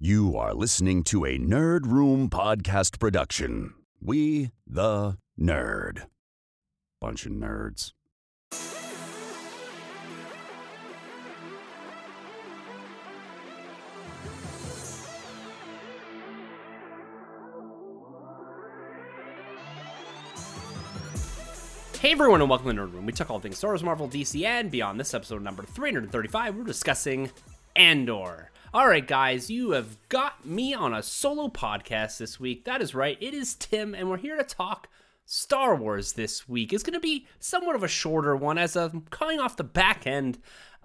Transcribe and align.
You 0.00 0.36
are 0.36 0.54
listening 0.54 1.02
to 1.04 1.24
a 1.24 1.38
Nerd 1.38 1.84
Room 1.84 2.30
podcast 2.30 3.00
production. 3.00 3.74
We, 4.00 4.52
the 4.64 5.18
nerd. 5.36 6.06
Bunch 7.00 7.26
of 7.26 7.32
nerds. 7.32 7.90
Hey 21.98 22.12
everyone, 22.12 22.40
and 22.40 22.48
welcome 22.48 22.68
to 22.68 22.80
Nerd 22.80 22.92
Room. 22.92 23.04
We 23.04 23.12
talk 23.12 23.30
all 23.30 23.40
things 23.40 23.58
Star 23.58 23.72
Wars, 23.72 23.82
Marvel, 23.82 24.08
DC, 24.08 24.44
and 24.44 24.70
beyond. 24.70 25.00
This 25.00 25.12
episode 25.12 25.42
number 25.42 25.64
335, 25.64 26.54
we're 26.54 26.62
discussing 26.62 27.32
Andor. 27.74 28.52
All 28.74 28.86
right, 28.86 29.06
guys, 29.06 29.50
you 29.50 29.70
have 29.70 29.96
got 30.10 30.44
me 30.44 30.74
on 30.74 30.92
a 30.92 31.02
solo 31.02 31.48
podcast 31.48 32.18
this 32.18 32.38
week. 32.38 32.66
That 32.66 32.82
is 32.82 32.94
right, 32.94 33.16
it 33.18 33.32
is 33.32 33.54
Tim, 33.54 33.94
and 33.94 34.10
we're 34.10 34.18
here 34.18 34.36
to 34.36 34.44
talk 34.44 34.90
Star 35.24 35.74
Wars 35.74 36.12
this 36.12 36.46
week. 36.46 36.74
It's 36.74 36.82
going 36.82 36.92
to 36.92 37.00
be 37.00 37.26
somewhat 37.38 37.76
of 37.76 37.82
a 37.82 37.88
shorter 37.88 38.36
one 38.36 38.58
as 38.58 38.76
I'm 38.76 39.06
coming 39.08 39.40
off 39.40 39.56
the 39.56 39.64
back 39.64 40.06
end 40.06 40.38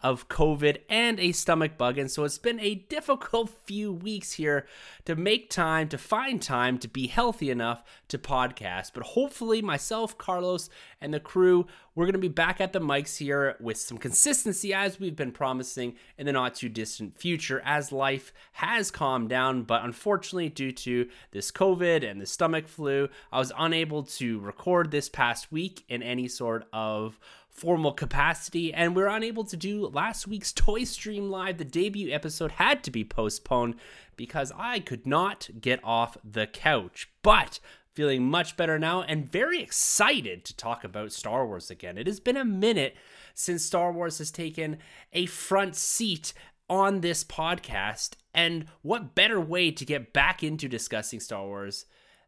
of 0.04 0.28
COVID 0.28 0.82
and 0.90 1.20
a 1.20 1.32
stomach 1.32 1.78
bug. 1.78 1.98
And 1.98 2.12
so 2.12 2.26
it's 2.26 2.38
been 2.38 2.60
a 2.60 2.76
difficult 2.76 3.50
few 3.66 3.92
weeks 3.92 4.34
here 4.34 4.68
to 5.06 5.16
make 5.16 5.50
time, 5.50 5.88
to 5.90 5.98
find 5.98 6.42
time 6.42 6.78
to 6.80 6.88
be 6.88 7.08
healthy 7.08 7.50
enough 7.50 7.84
to 8.10 8.18
podcast. 8.18 8.92
But 8.94 9.04
hopefully, 9.04 9.62
myself, 9.62 10.18
Carlos, 10.18 10.70
and 11.02 11.14
the 11.14 11.20
crew, 11.20 11.66
we're 11.96 12.06
going 12.06 12.14
to 12.14 12.20
be 12.20 12.28
back 12.28 12.60
at 12.60 12.74
the 12.74 12.80
mics 12.82 13.18
here 13.18 13.56
with 13.60 13.78
some 13.78 13.98
consistency 13.98 14.74
as 14.74 15.00
we've 15.00 15.16
been 15.16 15.32
promising 15.32 15.96
in 16.18 16.26
the 16.26 16.32
not 16.32 16.56
too 16.56 16.70
distant 16.70 17.18
future 17.18 17.62
as 17.64 17.92
life 17.92 18.34
has 18.54 18.92
calmed 18.92 19.30
down. 19.30 19.64
But 19.64 19.84
unfortunately, 19.84 20.50
due 20.50 20.72
to 20.72 21.08
this 21.32 21.52
COVID 21.52 22.10
and 22.10 22.20
the 22.20 22.26
stomach 22.26 22.68
flu, 22.68 23.10
I 23.32 23.40
was 23.40 23.52
unable 23.58 24.04
to 24.04 24.40
record 24.40 24.92
this 24.92 25.08
past 25.08 25.52
week 25.52 25.84
in 25.88 26.04
any 26.04 26.28
sort 26.28 26.68
of 26.74 27.20
formal 27.54 27.94
capacity, 27.94 28.74
and 28.74 28.96
we 28.96 29.04
are 29.04 29.08
unable 29.08 29.44
to 29.46 29.56
do 29.56 29.88
last 29.88 30.28
week's 30.28 30.52
Toy 30.52 30.84
Stream 30.84 31.30
Live. 31.30 31.58
The 31.58 31.66
debut 31.66 32.12
episode 32.12 32.52
had 32.54 32.84
to 32.84 32.92
be 32.92 33.04
postponed 33.04 33.76
because 34.18 34.52
I 34.58 34.80
could 34.80 35.06
not 35.06 35.50
get 35.62 35.80
off 35.84 36.18
the 36.24 36.48
couch. 36.48 37.10
But 37.22 37.60
feeling 37.94 38.28
much 38.28 38.58
better 38.58 38.80
now 38.80 39.04
and 39.04 39.32
very 39.32 39.62
excited 39.62 40.44
to 40.46 40.58
talk 40.58 40.84
about 40.84 41.12
Star 41.12 41.46
Wars 41.46 41.70
again. 41.70 41.98
It 41.98 42.08
has 42.08 42.20
been 42.20 42.38
a 42.38 42.44
minute 42.44 42.96
since 43.36 43.64
Star 43.64 43.92
Wars 43.92 44.18
has 44.18 44.32
taken 44.32 44.80
a 45.14 45.28
front 45.28 45.76
seat 45.76 46.34
on 46.70 47.02
this 47.02 47.24
podcast, 47.24 48.14
and 48.34 48.66
what 48.82 49.14
better 49.14 49.40
way 49.40 49.70
to 49.70 49.86
get 49.86 50.12
back 50.12 50.44
into 50.44 50.68
discussing 50.68 51.20
Star 51.20 51.46
Wars 51.46 51.86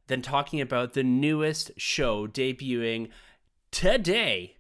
than 0.08 0.22
talking 0.22 0.62
about 0.62 0.94
the 0.94 1.04
newest 1.04 1.72
show 1.78 2.28
debuting 2.28 3.10
today 3.72 4.58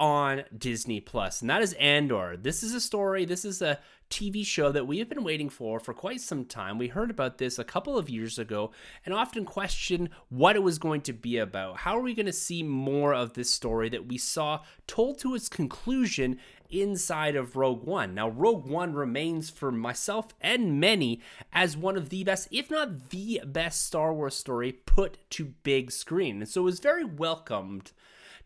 on 0.00 0.44
Disney 0.56 1.00
Plus, 1.00 1.40
and 1.40 1.50
that 1.50 1.62
is 1.62 1.72
Andor. 1.74 2.36
This 2.36 2.62
is 2.62 2.74
a 2.74 2.80
story, 2.80 3.24
this 3.24 3.44
is 3.44 3.60
a 3.60 3.78
TV 4.10 4.44
show 4.44 4.72
that 4.72 4.86
we 4.86 4.98
have 4.98 5.08
been 5.08 5.24
waiting 5.24 5.50
for 5.50 5.78
for 5.78 5.92
quite 5.92 6.20
some 6.20 6.44
time. 6.44 6.78
We 6.78 6.88
heard 6.88 7.10
about 7.10 7.38
this 7.38 7.58
a 7.58 7.64
couple 7.64 7.98
of 7.98 8.08
years 8.08 8.38
ago 8.38 8.70
and 9.04 9.14
often 9.14 9.44
questioned 9.44 10.10
what 10.28 10.56
it 10.56 10.62
was 10.62 10.78
going 10.78 11.02
to 11.02 11.12
be 11.12 11.36
about. 11.38 11.78
How 11.78 11.96
are 11.96 12.02
we 12.02 12.14
going 12.14 12.26
to 12.26 12.32
see 12.32 12.62
more 12.62 13.12
of 13.12 13.34
this 13.34 13.50
story 13.50 13.88
that 13.90 14.06
we 14.06 14.18
saw 14.18 14.60
told 14.86 15.18
to 15.18 15.34
its 15.34 15.48
conclusion 15.48 16.38
inside 16.70 17.36
of 17.36 17.56
Rogue 17.56 17.84
One? 17.84 18.14
Now, 18.14 18.28
Rogue 18.28 18.66
One 18.66 18.94
remains 18.94 19.50
for 19.50 19.70
myself 19.70 20.28
and 20.40 20.80
many 20.80 21.20
as 21.52 21.76
one 21.76 21.96
of 21.96 22.08
the 22.08 22.24
best, 22.24 22.48
if 22.50 22.70
not 22.70 23.10
the 23.10 23.42
best 23.44 23.84
Star 23.86 24.14
Wars 24.14 24.36
story 24.36 24.72
put 24.72 25.18
to 25.30 25.54
big 25.62 25.90
screen. 25.90 26.38
And 26.38 26.48
so 26.48 26.62
it 26.62 26.64
was 26.64 26.80
very 26.80 27.04
welcomed 27.04 27.92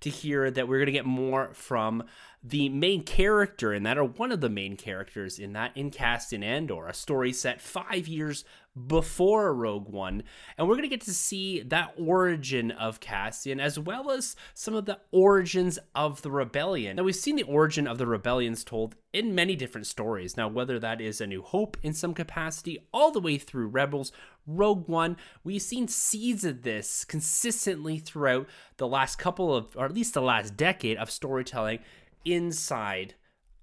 to 0.02 0.10
hear 0.10 0.50
that 0.50 0.68
we're 0.68 0.78
going 0.78 0.86
to 0.86 0.92
get 0.92 1.06
more 1.06 1.50
from 1.54 2.04
the 2.44 2.68
main 2.68 3.04
character 3.04 3.72
in 3.72 3.84
that, 3.84 3.96
or 3.96 4.04
one 4.04 4.32
of 4.32 4.40
the 4.40 4.48
main 4.48 4.76
characters 4.76 5.38
in 5.38 5.52
that, 5.52 5.76
in 5.76 5.90
Cassian 5.90 6.42
Andor, 6.42 6.88
a 6.88 6.94
story 6.94 7.32
set 7.32 7.60
five 7.60 8.08
years 8.08 8.44
before 8.86 9.54
Rogue 9.54 9.88
One. 9.88 10.24
And 10.56 10.66
we're 10.66 10.74
going 10.74 10.88
to 10.88 10.96
get 10.96 11.02
to 11.02 11.14
see 11.14 11.60
that 11.62 11.94
origin 11.96 12.70
of 12.70 13.00
Cassian 13.00 13.60
as 13.60 13.78
well 13.78 14.10
as 14.10 14.34
some 14.54 14.74
of 14.74 14.86
the 14.86 14.98
origins 15.12 15.78
of 15.94 16.22
the 16.22 16.30
rebellion. 16.30 16.96
Now, 16.96 17.04
we've 17.04 17.14
seen 17.14 17.36
the 17.36 17.42
origin 17.44 17.86
of 17.86 17.98
the 17.98 18.06
rebellions 18.06 18.64
told 18.64 18.96
in 19.12 19.34
many 19.34 19.54
different 19.54 19.86
stories. 19.86 20.36
Now, 20.36 20.48
whether 20.48 20.80
that 20.80 21.00
is 21.00 21.20
A 21.20 21.26
New 21.26 21.42
Hope 21.42 21.76
in 21.82 21.92
some 21.92 22.14
capacity, 22.14 22.78
all 22.92 23.12
the 23.12 23.20
way 23.20 23.36
through 23.38 23.68
Rebels, 23.68 24.10
Rogue 24.46 24.88
One, 24.88 25.16
we've 25.44 25.62
seen 25.62 25.88
seeds 25.88 26.44
of 26.44 26.62
this 26.62 27.04
consistently 27.04 27.98
throughout 27.98 28.48
the 28.76 28.88
last 28.88 29.16
couple 29.18 29.54
of, 29.54 29.76
or 29.76 29.84
at 29.84 29.94
least 29.94 30.14
the 30.14 30.22
last 30.22 30.56
decade 30.56 30.96
of 30.96 31.10
storytelling 31.10 31.80
inside 32.24 33.14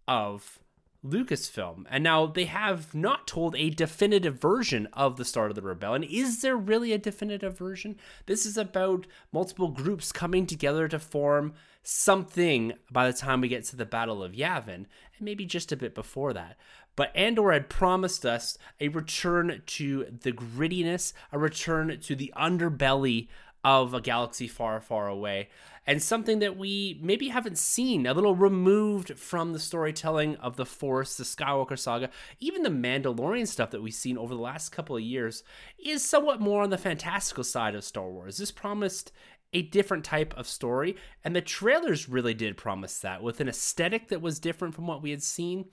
of 0.08 0.60
Lucasfilm. 1.06 1.86
And 1.90 2.04
now 2.04 2.26
they 2.26 2.46
have 2.46 2.94
not 2.94 3.28
told 3.28 3.56
a 3.56 3.70
definitive 3.70 4.40
version 4.40 4.88
of 4.94 5.16
the 5.16 5.26
start 5.26 5.52
of 5.52 5.56
the 5.56 5.62
rebellion. 5.62 6.04
Is 6.04 6.42
there 6.42 6.58
really 6.58 6.92
a 6.92 6.98
definitive 6.98 7.58
version? 7.58 7.98
This 8.26 8.46
is 8.46 8.58
about 8.58 9.08
multiple 9.32 9.70
groups 9.70 10.12
coming 10.12 10.46
together 10.46 10.88
to 10.90 11.00
form 11.00 11.54
something 11.90 12.74
by 12.92 13.08
the 13.08 13.18
time 13.18 13.42
we 13.42 13.48
get 13.48 13.66
to 13.66 13.76
the 13.76 13.86
Battle 13.86 14.22
of 14.24 14.34
Yavin, 14.34 14.76
and 14.76 14.86
maybe 15.20 15.44
just 15.44 15.72
a 15.72 15.78
bit 15.78 15.96
before 15.96 16.34
that. 16.34 16.56
But 16.96 17.16
Andor 17.16 17.52
had 17.52 17.68
promised 17.68 18.26
us 18.26 18.58
a 18.80 18.90
return 18.90 19.64
to 19.66 20.06
the 20.22 20.32
grittiness, 20.32 21.14
a 21.32 21.40
return 21.40 22.00
to 22.00 22.16
the 22.16 22.32
underbelly 22.38 23.28
of 23.64 23.94
a 23.94 24.02
galaxy 24.02 24.48
far, 24.48 24.80
far 24.80 25.08
away, 25.08 25.50
and 25.88 26.02
something 26.02 26.40
that 26.40 26.58
we 26.58 27.00
maybe 27.02 27.30
haven't 27.30 27.58
seen, 27.58 28.06
a 28.06 28.14
little 28.14 28.36
removed 28.36 29.18
from 29.18 29.54
the 29.54 29.60
storytelling 29.60 30.36
of 30.36 30.58
the 30.58 30.66
Force, 30.68 31.18
the 31.18 31.24
Skywalker 31.24 31.78
saga, 31.78 32.12
even 32.40 32.62
the 32.62 32.70
Mandalorian 32.70 33.48
stuff 33.48 33.72
that 33.72 33.82
we've 33.82 33.94
seen 33.94 34.18
over 34.18 34.36
the 34.36 34.42
last 34.42 34.70
couple 34.70 34.96
of 34.96 35.02
years, 35.02 35.44
is 35.84 36.06
somewhat 36.06 36.40
more 36.40 36.62
on 36.62 36.70
the 36.70 36.78
fantastical 36.78 37.44
side 37.44 37.74
of 37.74 37.84
Star 37.84 38.08
Wars. 38.08 38.38
This 38.38 38.52
promised 38.52 39.12
a 39.54 39.64
different 39.64 40.04
type 40.04 40.34
of 40.38 40.48
story. 40.48 40.96
And 41.24 41.36
the 41.36 41.42
trailers 41.42 42.08
really 42.08 42.34
did 42.34 42.58
promise 42.58 43.00
that 43.00 43.24
with 43.24 43.40
an 43.40 43.50
aesthetic 43.50 44.10
that 44.10 44.22
was 44.22 44.40
different 44.40 44.76
from 44.76 44.88
what 44.88 45.02
we 45.02 45.12
had 45.12 45.24
seen, 45.24 45.66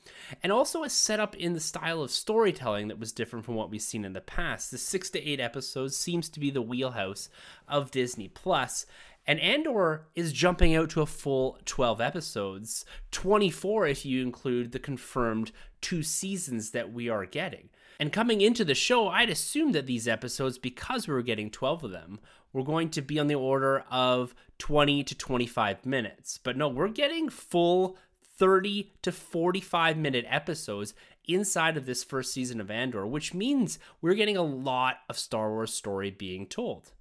and 0.43 0.51
also 0.51 0.83
a 0.83 0.91
setup 0.91 1.37
in 1.37 1.53
the 1.53 1.61
style 1.61 2.03
of 2.03 2.11
storytelling 2.11 2.89
that 2.89 2.99
was 2.99 3.13
different 3.13 3.45
from 3.45 3.55
what 3.55 3.71
we've 3.71 3.83
seen 3.83 4.05
in 4.05 4.13
the 4.13 4.21
past. 4.21 4.71
The 4.71 4.79
six 4.79 5.11
to 5.11 5.23
eight 5.23 5.41
episodes 5.41 5.97
seems 5.97 6.29
to 6.31 6.41
be 6.41 6.51
the 6.51 6.63
wheelhouse 6.63 7.29
of 7.69 7.91
Disney 7.91 8.29
Plus. 8.29 8.87
And 9.29 9.41
Andor 9.41 10.07
is 10.15 10.33
jumping 10.33 10.77
out 10.77 10.89
to 10.91 11.03
a 11.03 11.07
full 11.07 11.59
12 11.65 12.01
episodes, 12.01 12.85
24 13.11 13.89
if 13.89 14.07
you 14.07 14.23
include 14.23 14.71
the 14.71 14.79
confirmed 14.79 15.51
two 15.81 16.05
seasons 16.05 16.71
that 16.71 16.93
we 16.93 17.09
are 17.09 17.27
getting. 17.27 17.69
And 17.99 18.13
coming 18.13 18.41
into 18.41 18.65
the 18.65 18.75
show, 18.75 19.09
I'd 19.09 19.31
assumed 19.31 19.75
that 19.75 19.87
these 19.87 20.07
episodes, 20.07 20.59
because 20.59 21.09
we 21.09 21.15
were 21.15 21.23
getting 21.23 21.51
12 21.51 21.85
of 21.85 21.91
them, 21.91 22.21
were 22.57 22.65
going 22.65 22.89
to 22.89 23.03
be 23.03 23.19
on 23.19 23.27
the 23.27 23.35
order 23.35 23.85
of 23.91 24.35
20 24.59 25.05
to 25.05 25.15
25 25.15 25.85
minutes. 25.85 26.39
But 26.43 26.57
no, 26.57 26.69
we're 26.69 26.89
getting 26.89 27.29
full 27.29 27.99
30 28.39 28.95
to 29.03 29.13
45 29.13 29.99
minute 29.99 30.25
episodes 30.27 30.95
inside 31.27 31.77
of 31.77 31.85
this 31.85 32.03
first 32.03 32.33
season 32.33 32.59
of 32.59 32.71
Andor, 32.71 33.07
which 33.07 33.35
means 33.35 33.79
we're 34.01 34.15
getting 34.15 34.39
a 34.39 34.43
lot 34.43 35.01
of 35.11 35.19
Star 35.19 35.51
Wars 35.51 35.75
story 35.75 36.11
being 36.11 36.47
told. 36.47 36.93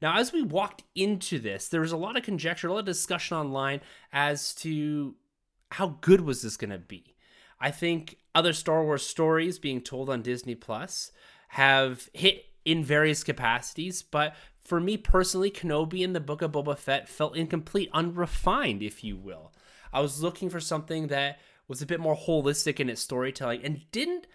Now, 0.00 0.18
as 0.18 0.32
we 0.32 0.40
walked 0.40 0.84
into 0.94 1.38
this, 1.38 1.68
there 1.68 1.82
was 1.82 1.92
a 1.92 1.98
lot 1.98 2.16
of 2.16 2.22
conjecture, 2.22 2.68
a 2.68 2.72
lot 2.72 2.78
of 2.80 2.86
discussion 2.86 3.36
online 3.36 3.82
as 4.10 4.54
to 4.56 5.16
how 5.72 5.98
good 6.00 6.22
was 6.22 6.40
this 6.40 6.56
going 6.56 6.70
to 6.70 6.78
be. 6.78 7.14
I 7.60 7.70
think 7.70 8.16
other 8.34 8.54
Star 8.54 8.82
Wars 8.82 9.06
stories 9.06 9.58
being 9.58 9.82
told 9.82 10.08
on 10.08 10.22
Disney 10.22 10.54
Plus 10.54 11.12
have 11.48 12.08
hit 12.14 12.46
in 12.64 12.84
various 12.84 13.24
capacities, 13.24 14.02
but 14.02 14.34
for 14.60 14.80
me 14.80 14.96
personally, 14.96 15.50
Kenobi 15.50 16.04
and 16.04 16.14
the 16.14 16.20
Book 16.20 16.42
of 16.42 16.52
Boba 16.52 16.76
Fett 16.78 17.08
felt 17.08 17.36
incomplete, 17.36 17.90
unrefined, 17.92 18.82
if 18.82 19.04
you 19.04 19.16
will. 19.16 19.52
I 19.92 20.00
was 20.00 20.22
looking 20.22 20.48
for 20.50 20.60
something 20.60 21.08
that 21.08 21.38
was 21.68 21.82
a 21.82 21.86
bit 21.86 22.00
more 22.00 22.16
holistic 22.16 22.80
in 22.80 22.90
its 22.90 23.02
storytelling 23.02 23.62
and 23.64 23.90
didn't 23.92 24.26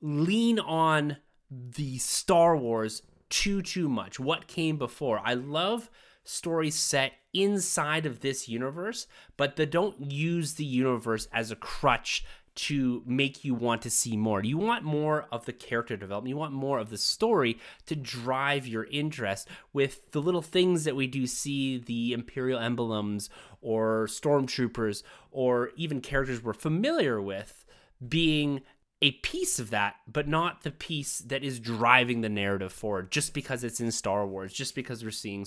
lean 0.00 0.58
on 0.58 1.16
the 1.50 1.98
Star 1.98 2.56
Wars 2.56 3.02
too 3.30 3.62
too 3.62 3.88
much. 3.88 4.20
What 4.20 4.46
came 4.46 4.78
before? 4.78 5.20
I 5.24 5.34
love 5.34 5.90
stories 6.24 6.74
set 6.74 7.12
inside 7.32 8.06
of 8.06 8.20
this 8.20 8.48
universe, 8.48 9.06
but 9.36 9.56
they 9.56 9.66
don't 9.66 10.10
use 10.12 10.54
the 10.54 10.64
universe 10.64 11.28
as 11.32 11.50
a 11.50 11.56
crutch 11.56 12.24
to 12.58 13.04
make 13.06 13.44
you 13.44 13.54
want 13.54 13.82
to 13.82 13.90
see 13.90 14.16
more. 14.16 14.42
You 14.42 14.58
want 14.58 14.82
more 14.82 15.26
of 15.30 15.44
the 15.44 15.52
character 15.52 15.96
development. 15.96 16.30
You 16.30 16.36
want 16.36 16.52
more 16.52 16.80
of 16.80 16.90
the 16.90 16.98
story 16.98 17.60
to 17.86 17.94
drive 17.94 18.66
your 18.66 18.88
interest 18.90 19.48
with 19.72 20.10
the 20.10 20.20
little 20.20 20.42
things 20.42 20.82
that 20.82 20.96
we 20.96 21.06
do 21.06 21.28
see 21.28 21.78
the 21.78 22.12
Imperial 22.12 22.58
emblems 22.58 23.30
or 23.60 24.08
stormtroopers 24.10 25.04
or 25.30 25.70
even 25.76 26.00
characters 26.00 26.42
we're 26.42 26.52
familiar 26.52 27.22
with 27.22 27.64
being 28.06 28.62
a 29.00 29.12
piece 29.12 29.60
of 29.60 29.70
that, 29.70 29.94
but 30.08 30.26
not 30.26 30.62
the 30.62 30.72
piece 30.72 31.20
that 31.20 31.44
is 31.44 31.60
driving 31.60 32.20
the 32.20 32.28
narrative 32.28 32.72
forward 32.72 33.12
just 33.12 33.32
because 33.32 33.62
it's 33.62 33.78
in 33.78 33.92
Star 33.92 34.26
Wars, 34.26 34.52
just 34.52 34.74
because 34.74 35.04
we're 35.04 35.12
seeing 35.12 35.44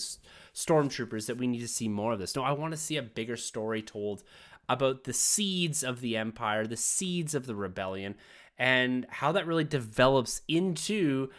stormtroopers 0.56 1.26
that 1.28 1.38
we 1.38 1.48
need 1.48 1.60
to 1.60 1.68
see 1.68 1.90
more 1.90 2.14
of 2.14 2.20
this. 2.20 2.36
No, 2.38 2.44
I 2.44 2.54
want 2.54 2.72
to 2.72 2.78
see 2.78 2.96
a 2.96 3.02
bigger 3.02 3.36
story 3.36 3.82
told 3.82 4.24
about 4.70 5.04
the 5.04 5.14
seeds 5.14 5.84
of 5.84 6.02
the 6.02 6.18
Empire, 6.18 6.66
the 6.66 6.78
seeds 6.78 7.36
of 7.36 7.46
the 7.46 7.56
rebellion, 7.56 8.16
and 8.58 9.06
how 9.10 9.32
that 9.32 9.48
really 9.48 9.64
develops 9.64 10.42
into 10.48 11.30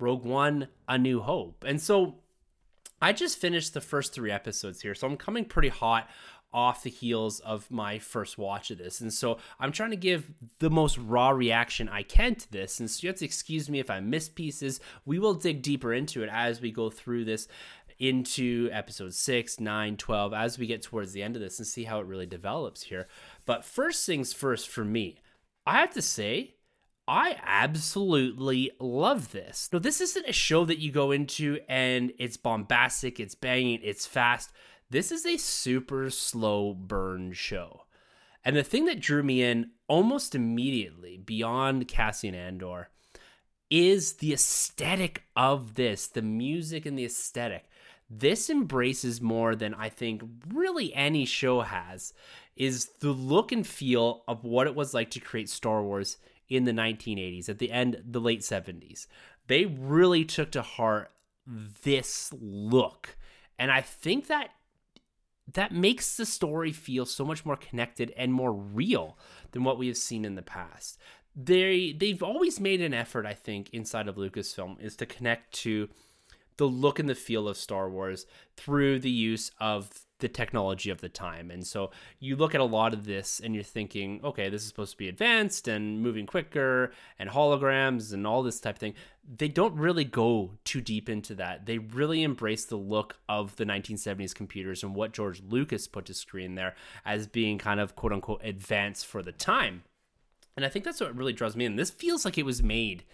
Rogue 0.00 0.24
One, 0.24 0.68
A 0.88 0.98
New 0.98 1.20
Hope. 1.20 1.64
And 1.66 1.80
so 1.80 2.16
I 3.00 3.12
just 3.12 3.38
finished 3.38 3.74
the 3.74 3.80
first 3.80 4.12
three 4.12 4.30
episodes 4.30 4.80
here, 4.80 4.94
so 4.94 5.06
I'm 5.06 5.16
coming 5.16 5.44
pretty 5.44 5.68
hot 5.68 6.08
off 6.54 6.84
the 6.84 6.90
heels 6.90 7.40
of 7.40 7.68
my 7.68 7.98
first 7.98 8.38
watch 8.38 8.70
of 8.70 8.78
this. 8.78 9.00
And 9.00 9.12
so 9.12 9.38
I'm 9.58 9.72
trying 9.72 9.90
to 9.90 9.96
give 9.96 10.30
the 10.60 10.70
most 10.70 10.96
raw 10.96 11.30
reaction 11.30 11.88
I 11.88 12.04
can 12.04 12.36
to 12.36 12.52
this. 12.52 12.78
And 12.78 12.88
so 12.88 13.00
you 13.02 13.08
have 13.08 13.18
to 13.18 13.24
excuse 13.24 13.68
me 13.68 13.80
if 13.80 13.90
I 13.90 13.98
miss 13.98 14.28
pieces. 14.28 14.78
We 15.04 15.18
will 15.18 15.34
dig 15.34 15.62
deeper 15.62 15.92
into 15.92 16.22
it 16.22 16.30
as 16.32 16.60
we 16.60 16.70
go 16.70 16.90
through 16.90 17.24
this 17.24 17.48
into 17.98 18.68
episode 18.72 19.14
6, 19.14 19.60
9, 19.60 19.96
12, 19.96 20.32
as 20.34 20.58
we 20.58 20.66
get 20.66 20.82
towards 20.82 21.12
the 21.12 21.22
end 21.22 21.36
of 21.36 21.42
this 21.42 21.58
and 21.58 21.66
see 21.66 21.84
how 21.84 22.00
it 22.00 22.06
really 22.06 22.26
develops 22.26 22.84
here. 22.84 23.08
But 23.46 23.64
first 23.64 24.06
things 24.06 24.32
first 24.32 24.68
for 24.68 24.84
me, 24.84 25.20
I 25.66 25.80
have 25.80 25.94
to 25.94 26.02
say, 26.02 26.54
I 27.06 27.36
absolutely 27.44 28.70
love 28.80 29.32
this. 29.32 29.68
Now, 29.72 29.78
this 29.78 30.00
isn't 30.00 30.28
a 30.28 30.32
show 30.32 30.64
that 30.64 30.78
you 30.78 30.90
go 30.90 31.10
into 31.10 31.58
and 31.68 32.12
it's 32.18 32.36
bombastic, 32.36 33.20
it's 33.20 33.34
banging, 33.34 33.80
it's 33.82 34.06
fast 34.06 34.50
this 34.94 35.10
is 35.10 35.26
a 35.26 35.36
super 35.36 36.08
slow 36.10 36.72
burn 36.72 37.32
show. 37.32 37.82
And 38.44 38.54
the 38.54 38.62
thing 38.62 38.84
that 38.84 39.00
drew 39.00 39.22
me 39.22 39.42
in 39.42 39.70
almost 39.88 40.36
immediately 40.36 41.16
beyond 41.16 41.88
Cassian 41.88 42.34
Andor 42.34 42.90
is 43.70 44.14
the 44.14 44.32
aesthetic 44.32 45.24
of 45.34 45.74
this, 45.74 46.06
the 46.06 46.22
music 46.22 46.86
and 46.86 46.98
the 46.98 47.06
aesthetic. 47.06 47.64
This 48.10 48.50
embraces 48.50 49.20
more 49.20 49.56
than 49.56 49.74
I 49.74 49.88
think 49.88 50.22
really 50.52 50.94
any 50.94 51.24
show 51.24 51.62
has 51.62 52.12
is 52.56 52.86
the 53.00 53.10
look 53.10 53.50
and 53.50 53.66
feel 53.66 54.22
of 54.28 54.44
what 54.44 54.66
it 54.66 54.74
was 54.74 54.94
like 54.94 55.10
to 55.10 55.20
create 55.20 55.48
Star 55.48 55.82
Wars 55.82 56.18
in 56.48 56.64
the 56.64 56.72
1980s 56.72 57.48
at 57.48 57.58
the 57.58 57.72
end 57.72 58.02
the 58.04 58.20
late 58.20 58.40
70s. 58.40 59.06
They 59.46 59.64
really 59.64 60.24
took 60.24 60.50
to 60.52 60.62
heart 60.62 61.10
this 61.82 62.32
look. 62.38 63.16
And 63.58 63.70
I 63.70 63.80
think 63.80 64.26
that 64.28 64.50
that 65.52 65.72
makes 65.72 66.16
the 66.16 66.26
story 66.26 66.72
feel 66.72 67.04
so 67.04 67.24
much 67.24 67.44
more 67.44 67.56
connected 67.56 68.12
and 68.16 68.32
more 68.32 68.52
real 68.52 69.18
than 69.52 69.64
what 69.64 69.78
we 69.78 69.88
have 69.88 69.96
seen 69.96 70.24
in 70.24 70.34
the 70.34 70.42
past. 70.42 70.98
They 71.36 71.92
they've 71.92 72.22
always 72.22 72.60
made 72.60 72.80
an 72.80 72.94
effort, 72.94 73.26
I 73.26 73.34
think, 73.34 73.70
inside 73.70 74.08
of 74.08 74.16
Lucasfilm 74.16 74.80
is 74.80 74.96
to 74.96 75.06
connect 75.06 75.52
to 75.62 75.88
the 76.56 76.66
look 76.66 76.98
and 76.98 77.08
the 77.08 77.14
feel 77.14 77.48
of 77.48 77.56
Star 77.56 77.88
Wars 77.88 78.26
through 78.56 79.00
the 79.00 79.10
use 79.10 79.50
of 79.60 79.90
the 80.20 80.28
technology 80.28 80.90
of 80.90 81.00
the 81.00 81.08
time. 81.08 81.50
And 81.50 81.66
so 81.66 81.90
you 82.20 82.36
look 82.36 82.54
at 82.54 82.60
a 82.60 82.64
lot 82.64 82.94
of 82.94 83.04
this 83.04 83.40
and 83.42 83.54
you're 83.54 83.64
thinking, 83.64 84.20
okay, 84.24 84.48
this 84.48 84.62
is 84.62 84.68
supposed 84.68 84.92
to 84.92 84.96
be 84.96 85.08
advanced 85.08 85.68
and 85.68 86.00
moving 86.00 86.24
quicker 86.24 86.92
and 87.18 87.28
holograms 87.28 88.12
and 88.12 88.26
all 88.26 88.42
this 88.42 88.60
type 88.60 88.76
of 88.76 88.80
thing. 88.80 88.94
They 89.36 89.48
don't 89.48 89.74
really 89.74 90.04
go 90.04 90.52
too 90.64 90.80
deep 90.80 91.08
into 91.08 91.34
that. 91.34 91.66
They 91.66 91.78
really 91.78 92.22
embrace 92.22 92.64
the 92.64 92.76
look 92.76 93.16
of 93.28 93.56
the 93.56 93.66
1970s 93.66 94.34
computers 94.34 94.82
and 94.82 94.94
what 94.94 95.12
George 95.12 95.42
Lucas 95.46 95.88
put 95.88 96.06
to 96.06 96.14
screen 96.14 96.54
there 96.54 96.74
as 97.04 97.26
being 97.26 97.58
kind 97.58 97.80
of 97.80 97.96
quote 97.96 98.12
unquote 98.12 98.40
advanced 98.44 99.06
for 99.06 99.22
the 99.22 99.32
time. 99.32 99.82
And 100.56 100.64
I 100.64 100.68
think 100.68 100.84
that's 100.84 101.00
what 101.00 101.16
really 101.16 101.32
draws 101.32 101.56
me 101.56 101.64
in. 101.64 101.76
This 101.76 101.90
feels 101.90 102.24
like 102.24 102.38
it 102.38 102.46
was 102.46 102.62
made 102.62 103.04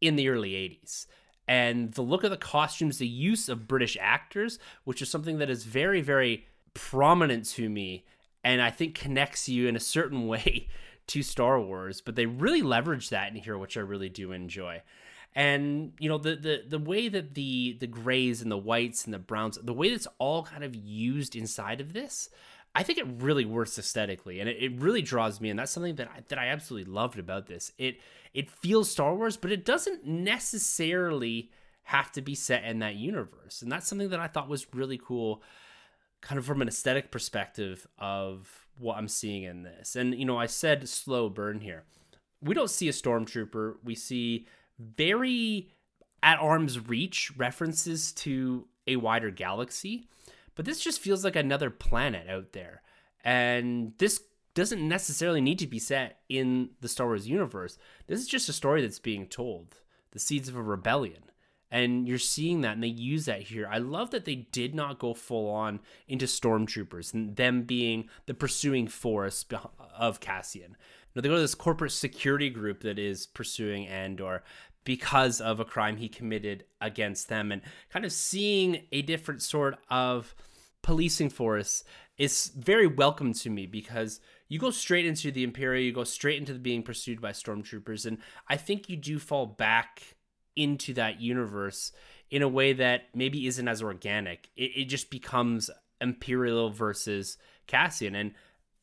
in 0.00 0.16
the 0.16 0.28
early 0.28 0.52
80s 0.52 1.06
and 1.48 1.92
the 1.94 2.02
look 2.02 2.24
of 2.24 2.30
the 2.30 2.36
costumes, 2.36 2.98
the 2.98 3.06
use 3.06 3.48
of 3.48 3.66
British 3.66 3.96
actors, 4.00 4.58
which 4.84 5.00
is 5.00 5.10
something 5.10 5.38
that 5.38 5.50
is 5.50 5.64
very, 5.64 6.02
very 6.02 6.46
prominent 6.74 7.46
to 7.46 7.68
me 7.68 8.04
and 8.44 8.62
I 8.62 8.70
think 8.70 8.94
connects 8.94 9.48
you 9.48 9.66
in 9.68 9.76
a 9.76 9.80
certain 9.80 10.26
way 10.28 10.68
to 11.08 11.22
Star 11.22 11.60
Wars, 11.60 12.00
but 12.00 12.16
they 12.16 12.26
really 12.26 12.62
leverage 12.62 13.10
that 13.10 13.30
in 13.30 13.36
here, 13.36 13.56
which 13.56 13.76
I 13.76 13.80
really 13.80 14.08
do 14.08 14.32
enjoy. 14.32 14.82
And 15.34 15.92
you 16.00 16.08
know 16.08 16.18
the 16.18 16.36
the 16.36 16.62
the 16.66 16.78
way 16.78 17.08
that 17.08 17.34
the 17.34 17.76
the 17.78 17.86
grays 17.86 18.40
and 18.42 18.50
the 18.50 18.56
whites 18.56 19.04
and 19.04 19.12
the 19.12 19.18
browns, 19.18 19.58
the 19.62 19.74
way 19.74 19.90
that's 19.90 20.08
all 20.18 20.42
kind 20.42 20.64
of 20.64 20.74
used 20.74 21.36
inside 21.36 21.80
of 21.80 21.92
this, 21.92 22.30
I 22.74 22.82
think 22.82 22.98
it 22.98 23.06
really 23.18 23.44
works 23.44 23.78
aesthetically, 23.78 24.40
and 24.40 24.48
it, 24.48 24.56
it 24.62 24.80
really 24.80 25.02
draws 25.02 25.40
me, 25.40 25.50
and 25.50 25.58
that's 25.58 25.72
something 25.72 25.96
that 25.96 26.08
I, 26.08 26.20
that 26.28 26.38
I 26.38 26.46
absolutely 26.48 26.92
loved 26.92 27.18
about 27.18 27.46
this. 27.46 27.72
It 27.78 27.98
it 28.34 28.50
feels 28.50 28.90
Star 28.90 29.14
Wars, 29.14 29.36
but 29.36 29.50
it 29.50 29.64
doesn't 29.64 30.06
necessarily 30.06 31.50
have 31.84 32.12
to 32.12 32.20
be 32.20 32.34
set 32.34 32.64
in 32.64 32.78
that 32.80 32.96
universe, 32.96 33.62
and 33.62 33.72
that's 33.72 33.88
something 33.88 34.10
that 34.10 34.20
I 34.20 34.28
thought 34.28 34.48
was 34.48 34.72
really 34.74 34.98
cool, 34.98 35.42
kind 36.20 36.38
of 36.38 36.44
from 36.44 36.62
an 36.62 36.68
aesthetic 36.68 37.10
perspective 37.10 37.86
of 37.98 38.66
what 38.78 38.96
I'm 38.96 39.08
seeing 39.08 39.44
in 39.44 39.62
this. 39.62 39.96
And 39.96 40.14
you 40.14 40.24
know, 40.24 40.38
I 40.38 40.46
said 40.46 40.88
slow 40.88 41.28
burn 41.28 41.60
here. 41.60 41.84
We 42.40 42.54
don't 42.54 42.70
see 42.70 42.88
a 42.88 42.92
stormtrooper. 42.92 43.76
We 43.82 43.94
see 43.94 44.46
very 44.78 45.70
at 46.22 46.38
arm's 46.38 46.88
reach 46.88 47.32
references 47.36 48.12
to 48.12 48.66
a 48.86 48.96
wider 48.96 49.30
galaxy 49.30 50.08
but 50.58 50.64
this 50.64 50.80
just 50.80 50.98
feels 50.98 51.22
like 51.22 51.36
another 51.36 51.70
planet 51.70 52.28
out 52.28 52.52
there. 52.52 52.82
And 53.22 53.92
this 53.98 54.20
doesn't 54.54 54.88
necessarily 54.88 55.40
need 55.40 55.60
to 55.60 55.68
be 55.68 55.78
set 55.78 56.18
in 56.28 56.70
the 56.80 56.88
Star 56.88 57.06
Wars 57.06 57.28
universe. 57.28 57.78
This 58.08 58.18
is 58.18 58.26
just 58.26 58.48
a 58.48 58.52
story 58.52 58.82
that's 58.82 58.98
being 58.98 59.28
told 59.28 59.76
the 60.10 60.18
seeds 60.18 60.48
of 60.48 60.56
a 60.56 60.62
rebellion. 60.62 61.30
And 61.70 62.08
you're 62.08 62.18
seeing 62.18 62.62
that, 62.62 62.72
and 62.72 62.82
they 62.82 62.88
use 62.88 63.26
that 63.26 63.42
here. 63.42 63.68
I 63.70 63.78
love 63.78 64.10
that 64.10 64.24
they 64.24 64.34
did 64.50 64.74
not 64.74 64.98
go 64.98 65.14
full 65.14 65.48
on 65.48 65.78
into 66.08 66.26
stormtroopers 66.26 67.14
and 67.14 67.36
them 67.36 67.62
being 67.62 68.08
the 68.26 68.34
pursuing 68.34 68.88
force 68.88 69.44
of 69.96 70.18
Cassian. 70.18 70.76
Now, 71.14 71.22
they 71.22 71.28
go 71.28 71.36
to 71.36 71.40
this 71.40 71.54
corporate 71.54 71.92
security 71.92 72.50
group 72.50 72.80
that 72.80 72.98
is 72.98 73.28
pursuing 73.28 73.86
Andor 73.86 74.42
because 74.82 75.40
of 75.40 75.60
a 75.60 75.64
crime 75.64 75.98
he 75.98 76.08
committed 76.08 76.64
against 76.80 77.28
them, 77.28 77.52
and 77.52 77.62
kind 77.90 78.04
of 78.04 78.10
seeing 78.10 78.86
a 78.90 79.02
different 79.02 79.40
sort 79.40 79.78
of 79.88 80.34
policing 80.82 81.30
force 81.30 81.84
is 82.16 82.50
very 82.56 82.86
welcome 82.86 83.32
to 83.32 83.50
me 83.50 83.66
because 83.66 84.20
you 84.48 84.58
go 84.58 84.70
straight 84.70 85.06
into 85.06 85.30
the 85.30 85.44
Imperial, 85.44 85.84
you 85.84 85.92
go 85.92 86.04
straight 86.04 86.38
into 86.38 86.54
being 86.54 86.82
pursued 86.82 87.20
by 87.20 87.30
stormtroopers, 87.30 88.06
and 88.06 88.18
I 88.48 88.56
think 88.56 88.88
you 88.88 88.96
do 88.96 89.18
fall 89.18 89.46
back 89.46 90.16
into 90.56 90.92
that 90.94 91.20
universe 91.20 91.92
in 92.30 92.42
a 92.42 92.48
way 92.48 92.72
that 92.72 93.04
maybe 93.14 93.46
isn't 93.46 93.68
as 93.68 93.82
organic. 93.82 94.48
It, 94.56 94.72
it 94.74 94.84
just 94.86 95.10
becomes 95.10 95.70
Imperial 96.00 96.70
versus 96.70 97.38
Cassian, 97.66 98.14
and 98.14 98.32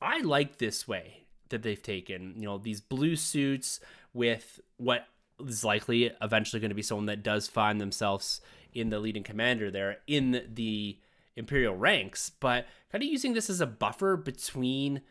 I 0.02 0.22
like 0.22 0.58
this 0.58 0.88
way 0.88 1.26
that 1.50 1.64
they've 1.64 1.82
taken. 1.82 2.36
You 2.38 2.44
know, 2.44 2.58
these 2.58 2.82
blue 2.82 3.16
suits 3.16 3.80
with 4.14 4.60
what 4.78 5.08
is 5.40 5.64
likely 5.64 6.12
eventually 6.22 6.60
going 6.60 6.70
to 6.70 6.76
be 6.76 6.82
someone 6.82 7.08
that 7.08 7.24
does 7.24 7.48
find 7.48 7.82
themselves 7.82 8.42
in 8.74 8.90
the 8.90 9.00
leading 9.00 9.24
commander 9.24 9.72
there 9.72 9.98
in 10.08 10.44
the 10.54 10.98
imperial 11.36 11.76
ranks, 11.76 12.30
but 12.30 12.68
kind 12.92 13.04
of 13.04 13.10
using 13.10 13.34
this 13.34 13.50
as 13.50 13.62
a 13.62 13.68
buffer 13.68 14.18
between 14.18 15.02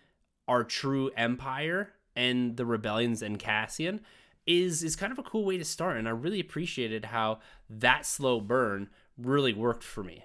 our 0.48 0.64
true 0.64 1.10
empire 1.16 1.92
and 2.16 2.56
the 2.56 2.66
rebellions 2.66 3.22
and 3.22 3.38
Cassian 3.38 4.00
is 4.46 4.82
is 4.82 4.94
kind 4.94 5.10
of 5.10 5.18
a 5.18 5.22
cool 5.22 5.44
way 5.44 5.56
to 5.56 5.64
start 5.64 5.96
and 5.96 6.06
I 6.06 6.10
really 6.10 6.38
appreciated 6.38 7.06
how 7.06 7.38
that 7.70 8.04
slow 8.04 8.40
burn 8.40 8.90
really 9.16 9.54
worked 9.54 9.84
for 9.84 10.04
me. 10.04 10.24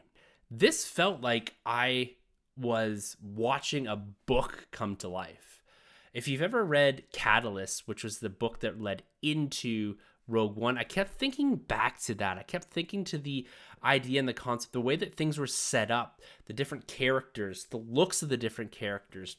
This 0.52 0.86
felt 0.86 1.22
like 1.22 1.56
I 1.66 2.16
was 2.58 3.16
watching 3.22 3.88
a 3.88 3.96
book 4.26 4.68
come 4.72 4.96
to 4.98 5.08
life. 5.08 5.64
If 6.14 6.28
you've 6.28 6.42
ever 6.42 6.66
read 6.66 7.04
Catalyst, 7.14 7.88
which 7.88 8.04
was 8.04 8.20
the 8.20 8.30
book 8.30 8.60
that 8.60 8.82
led 8.82 9.04
into 9.22 9.96
Rogue 10.30 10.56
One, 10.56 10.78
I 10.78 10.84
kept 10.84 11.14
thinking 11.14 11.56
back 11.56 12.00
to 12.02 12.14
that. 12.16 12.38
I 12.38 12.44
kept 12.44 12.70
thinking 12.70 13.04
to 13.06 13.18
the 13.18 13.48
idea 13.84 14.20
and 14.20 14.28
the 14.28 14.34
concept, 14.34 14.74
the 14.74 14.82
way 14.82 14.96
that 14.96 15.16
things 15.16 15.38
were 15.38 15.48
set 15.48 15.92
up, 15.92 16.22
the 16.46 16.54
different 16.54 16.88
characters, 16.88 17.66
the 17.66 17.78
looks 17.78 18.22
of 18.22 18.30
the 18.30 18.38
different 18.38 18.72
characters. 18.72 19.38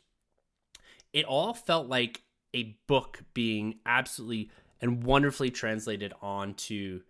It 1.12 1.24
all 1.24 1.54
felt 1.54 1.88
like 1.88 2.22
a 2.54 2.76
book 2.86 3.22
being 3.34 3.78
absolutely 3.86 4.50
and 4.80 5.04
wonderfully 5.04 5.50
translated 5.50 6.12
onto 6.22 7.02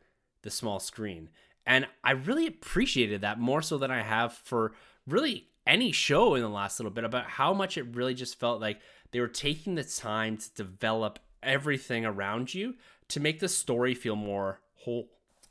the 0.43 0.51
small 0.51 0.81
screen. 0.81 1.29
And 1.67 1.87
I 2.03 2.13
really 2.13 2.47
appreciated 2.47 3.21
that 3.21 3.39
more 3.39 3.63
so 3.63 3.79
than 3.79 3.91
I 3.91 4.03
have 4.03 4.33
for 4.33 4.73
really 5.07 5.49
any 5.67 5.93
show 5.93 6.35
in 6.35 6.43
the 6.43 6.49
last 6.49 6.81
little 6.81 6.91
bit 6.91 7.05
about 7.05 7.27
how 7.27 7.53
much 7.53 7.77
it 7.77 7.95
really 7.95 8.15
just 8.15 8.41
felt 8.41 8.61
like 8.61 8.81
they 9.13 9.21
were 9.21 9.29
taking 9.29 9.75
the 9.75 9.85
time 9.85 10.37
to 10.37 10.55
develop 10.55 11.19
everything 11.43 12.05
around 12.05 12.53
you 12.53 12.75
to 13.11 13.21
make 13.21 13.41
the 13.41 13.49
story 13.49 13.95
feel 13.95 14.17
more 14.17 14.61
whole 14.77 15.09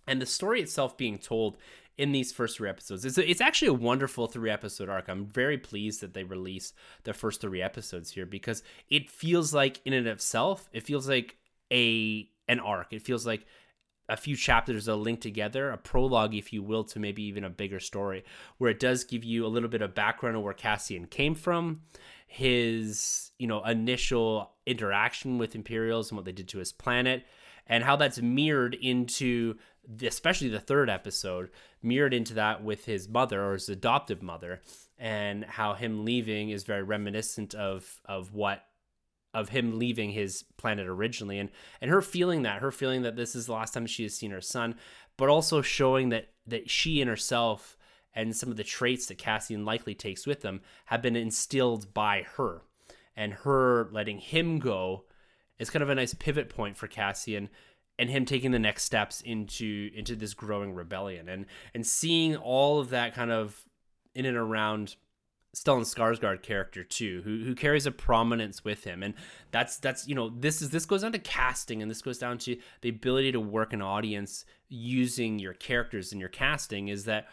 and 0.07 0.21
the 0.21 0.25
story 0.25 0.61
itself 0.61 0.97
being 0.97 1.19
told 1.19 1.57
in 1.97 2.13
these 2.13 2.31
first 2.31 2.57
three 2.57 2.69
episodes. 2.69 3.03
It's, 3.05 3.17
it's 3.17 3.41
actually 3.41 3.67
a 3.67 3.73
wonderful 3.73 4.27
three 4.27 4.49
episode 4.49 4.89
arc. 4.89 5.09
I'm 5.09 5.25
very 5.25 5.57
pleased 5.57 6.01
that 6.01 6.13
they 6.13 6.23
released 6.23 6.73
the 7.03 7.13
first 7.13 7.41
three 7.41 7.61
episodes 7.61 8.11
here 8.11 8.25
because 8.25 8.63
it 8.89 9.09
feels 9.09 9.53
like, 9.53 9.81
in 9.85 9.93
and 9.93 10.07
of 10.07 10.13
itself, 10.13 10.69
it 10.71 10.83
feels 10.83 11.07
like 11.07 11.37
a 11.71 12.29
an 12.47 12.59
arc. 12.59 12.93
It 12.93 13.01
feels 13.01 13.27
like 13.27 13.45
a 14.07 14.17
few 14.17 14.35
chapters 14.35 14.85
that 14.85 14.95
link 14.95 15.21
together, 15.21 15.69
a 15.69 15.77
prologue, 15.77 16.33
if 16.33 16.51
you 16.51 16.63
will, 16.63 16.83
to 16.85 16.99
maybe 16.99 17.21
even 17.23 17.43
a 17.43 17.49
bigger 17.49 17.79
story, 17.79 18.23
where 18.57 18.71
it 18.71 18.79
does 18.79 19.03
give 19.03 19.23
you 19.23 19.45
a 19.45 19.47
little 19.47 19.69
bit 19.69 19.83
of 19.83 19.93
background 19.93 20.35
of 20.35 20.41
where 20.41 20.53
Cassian 20.53 21.05
came 21.05 21.35
from, 21.35 21.81
his 22.27 23.31
you 23.37 23.45
know 23.45 23.63
initial 23.63 24.51
interaction 24.65 25.37
with 25.37 25.53
Imperials 25.53 26.09
and 26.09 26.17
what 26.17 26.25
they 26.25 26.31
did 26.31 26.47
to 26.47 26.59
his 26.59 26.71
planet, 26.71 27.23
and 27.69 27.83
how 27.83 27.95
that's 27.95 28.21
mirrored 28.21 28.73
into 28.73 29.55
especially 30.03 30.49
the 30.49 30.59
third 30.59 30.89
episode, 30.89 31.49
mirrored 31.81 32.13
into 32.13 32.33
that 32.35 32.63
with 32.63 32.85
his 32.85 33.07
mother 33.07 33.43
or 33.43 33.53
his 33.53 33.69
adoptive 33.69 34.21
mother, 34.21 34.61
and 34.97 35.45
how 35.45 35.73
him 35.73 36.03
leaving 36.03 36.49
is 36.49 36.63
very 36.63 36.83
reminiscent 36.83 37.55
of 37.55 38.01
of 38.05 38.33
what 38.33 38.65
of 39.33 39.49
him 39.49 39.77
leaving 39.77 40.11
his 40.11 40.43
planet 40.57 40.87
originally 40.87 41.37
and 41.37 41.49
and 41.81 41.91
her 41.91 42.01
feeling 42.01 42.41
that 42.41 42.61
her 42.61 42.71
feeling 42.71 43.03
that 43.03 43.15
this 43.15 43.35
is 43.35 43.45
the 43.45 43.51
last 43.53 43.75
time 43.75 43.85
she 43.85 44.01
has 44.01 44.15
seen 44.15 44.31
her 44.31 44.41
son 44.41 44.73
but 45.17 45.29
also 45.29 45.61
showing 45.61 46.09
that 46.09 46.29
that 46.47 46.67
she 46.69 46.99
and 46.99 47.07
herself 47.07 47.77
and 48.15 48.35
some 48.35 48.49
of 48.49 48.57
the 48.57 48.63
traits 48.63 49.05
that 49.05 49.19
Cassian 49.19 49.65
likely 49.65 49.93
takes 49.93 50.25
with 50.25 50.41
them 50.41 50.61
have 50.87 51.01
been 51.01 51.15
instilled 51.15 51.93
by 51.93 52.25
her 52.37 52.63
and 53.15 53.33
her 53.33 53.87
letting 53.91 54.17
him 54.17 54.57
go 54.57 55.05
is 55.59 55.69
kind 55.69 55.83
of 55.83 55.89
a 55.89 55.95
nice 55.95 56.13
pivot 56.13 56.49
point 56.49 56.77
for 56.77 56.87
Cassian 56.87 57.49
and 57.97 58.09
him 58.09 58.25
taking 58.25 58.51
the 58.51 58.59
next 58.59 58.83
steps 58.83 59.21
into 59.21 59.91
into 59.93 60.15
this 60.15 60.33
growing 60.33 60.73
rebellion 60.73 61.27
and 61.29 61.45
and 61.73 61.85
seeing 61.85 62.35
all 62.35 62.79
of 62.79 62.89
that 62.89 63.13
kind 63.13 63.31
of 63.31 63.67
in 64.15 64.25
and 64.25 64.37
around 64.37 64.95
Stellan 65.55 65.81
Skarsgård 65.81 66.43
character 66.43 66.83
too, 66.83 67.21
who 67.23 67.43
who 67.43 67.55
carries 67.55 67.87
a 67.87 67.91
prominence 67.91 68.63
with 68.63 68.83
him, 68.83 69.01
and 69.01 69.15
that's 69.51 69.77
that's 69.77 70.07
you 70.07 70.13
know 70.13 70.29
this 70.29 70.61
is 70.61 70.69
this 70.69 70.85
goes 70.85 71.01
down 71.01 71.11
to 71.11 71.19
casting, 71.19 71.81
and 71.81 71.89
this 71.89 72.03
goes 72.03 72.19
down 72.19 72.37
to 72.39 72.55
the 72.81 72.89
ability 72.89 73.31
to 73.31 73.39
work 73.39 73.73
an 73.73 73.81
audience 73.81 74.45
using 74.67 75.39
your 75.39 75.53
characters 75.53 76.11
and 76.11 76.19
your 76.19 76.29
casting. 76.29 76.87
Is 76.87 77.05
that 77.05 77.27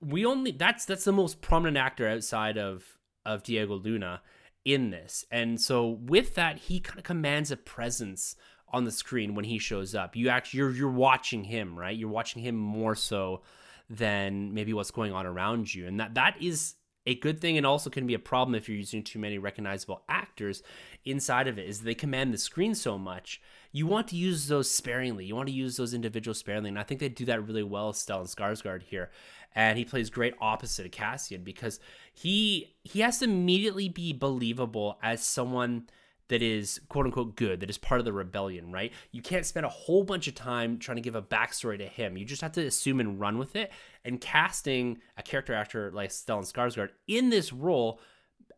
we 0.00 0.26
only 0.26 0.50
that's 0.50 0.84
that's 0.84 1.04
the 1.04 1.12
most 1.12 1.40
prominent 1.40 1.76
actor 1.76 2.08
outside 2.08 2.58
of 2.58 2.98
of 3.24 3.44
Diego 3.44 3.76
Luna 3.76 4.20
in 4.64 4.90
this, 4.90 5.24
and 5.30 5.60
so 5.60 5.88
with 5.88 6.34
that 6.34 6.58
he 6.58 6.80
kind 6.80 6.98
of 6.98 7.04
commands 7.04 7.50
a 7.50 7.56
presence 7.56 8.36
on 8.74 8.84
the 8.84 8.90
screen 8.90 9.34
when 9.34 9.44
he 9.44 9.58
shows 9.58 9.94
up. 9.94 10.16
You 10.16 10.28
actually 10.28 10.58
you're 10.58 10.72
you're 10.72 10.90
watching 10.90 11.44
him, 11.44 11.78
right? 11.78 11.96
You're 11.96 12.08
watching 12.08 12.42
him 12.42 12.56
more 12.56 12.94
so 12.94 13.42
than 13.88 14.52
maybe 14.54 14.72
what's 14.72 14.90
going 14.90 15.12
on 15.12 15.26
around 15.26 15.72
you, 15.72 15.86
and 15.86 16.00
that 16.00 16.14
that 16.14 16.40
is 16.40 16.74
a 17.06 17.14
good 17.14 17.40
thing 17.40 17.56
and 17.56 17.66
also 17.66 17.90
can 17.90 18.06
be 18.06 18.14
a 18.14 18.18
problem 18.18 18.54
if 18.54 18.68
you're 18.68 18.78
using 18.78 19.02
too 19.02 19.18
many 19.18 19.38
recognizable 19.38 20.02
actors 20.08 20.62
inside 21.04 21.46
of 21.46 21.58
it 21.58 21.68
is 21.68 21.80
they 21.80 21.94
command 21.94 22.32
the 22.32 22.38
screen 22.38 22.74
so 22.74 22.96
much. 22.96 23.42
You 23.72 23.86
want 23.86 24.08
to 24.08 24.16
use 24.16 24.48
those 24.48 24.70
sparingly. 24.70 25.26
You 25.26 25.36
want 25.36 25.48
to 25.48 25.54
use 25.54 25.76
those 25.76 25.92
individuals 25.92 26.38
sparingly. 26.38 26.70
And 26.70 26.78
i 26.78 26.82
think 26.82 27.00
they 27.00 27.08
do 27.08 27.26
that 27.26 27.46
really 27.46 27.62
well 27.62 27.92
stellan 27.92 28.34
skarsgård 28.34 28.82
here 28.82 29.10
and 29.54 29.78
he 29.78 29.84
plays 29.84 30.10
great 30.10 30.34
opposite 30.40 30.86
of 30.86 30.92
cassian 30.92 31.42
because 31.42 31.80
he 32.12 32.74
he 32.82 33.00
has 33.00 33.18
to 33.18 33.24
immediately 33.24 33.88
be 33.88 34.12
believable 34.12 34.98
as 35.02 35.24
someone 35.24 35.86
that 36.28 36.42
is 36.42 36.80
quote 36.88 37.06
unquote 37.06 37.36
good, 37.36 37.60
that 37.60 37.70
is 37.70 37.78
part 37.78 38.00
of 38.00 38.04
the 38.04 38.12
rebellion, 38.12 38.72
right? 38.72 38.92
You 39.12 39.22
can't 39.22 39.44
spend 39.44 39.66
a 39.66 39.70
whole 39.70 40.04
bunch 40.04 40.26
of 40.26 40.34
time 40.34 40.78
trying 40.78 40.96
to 40.96 41.02
give 41.02 41.14
a 41.14 41.22
backstory 41.22 41.78
to 41.78 41.86
him. 41.86 42.16
You 42.16 42.24
just 42.24 42.42
have 42.42 42.52
to 42.52 42.66
assume 42.66 43.00
and 43.00 43.20
run 43.20 43.38
with 43.38 43.56
it. 43.56 43.70
And 44.04 44.20
casting 44.20 44.98
a 45.16 45.22
character 45.22 45.54
actor 45.54 45.90
like 45.90 46.10
Stellan 46.10 46.50
Skarsgård 46.50 46.90
in 47.06 47.30
this 47.30 47.52
role 47.52 48.00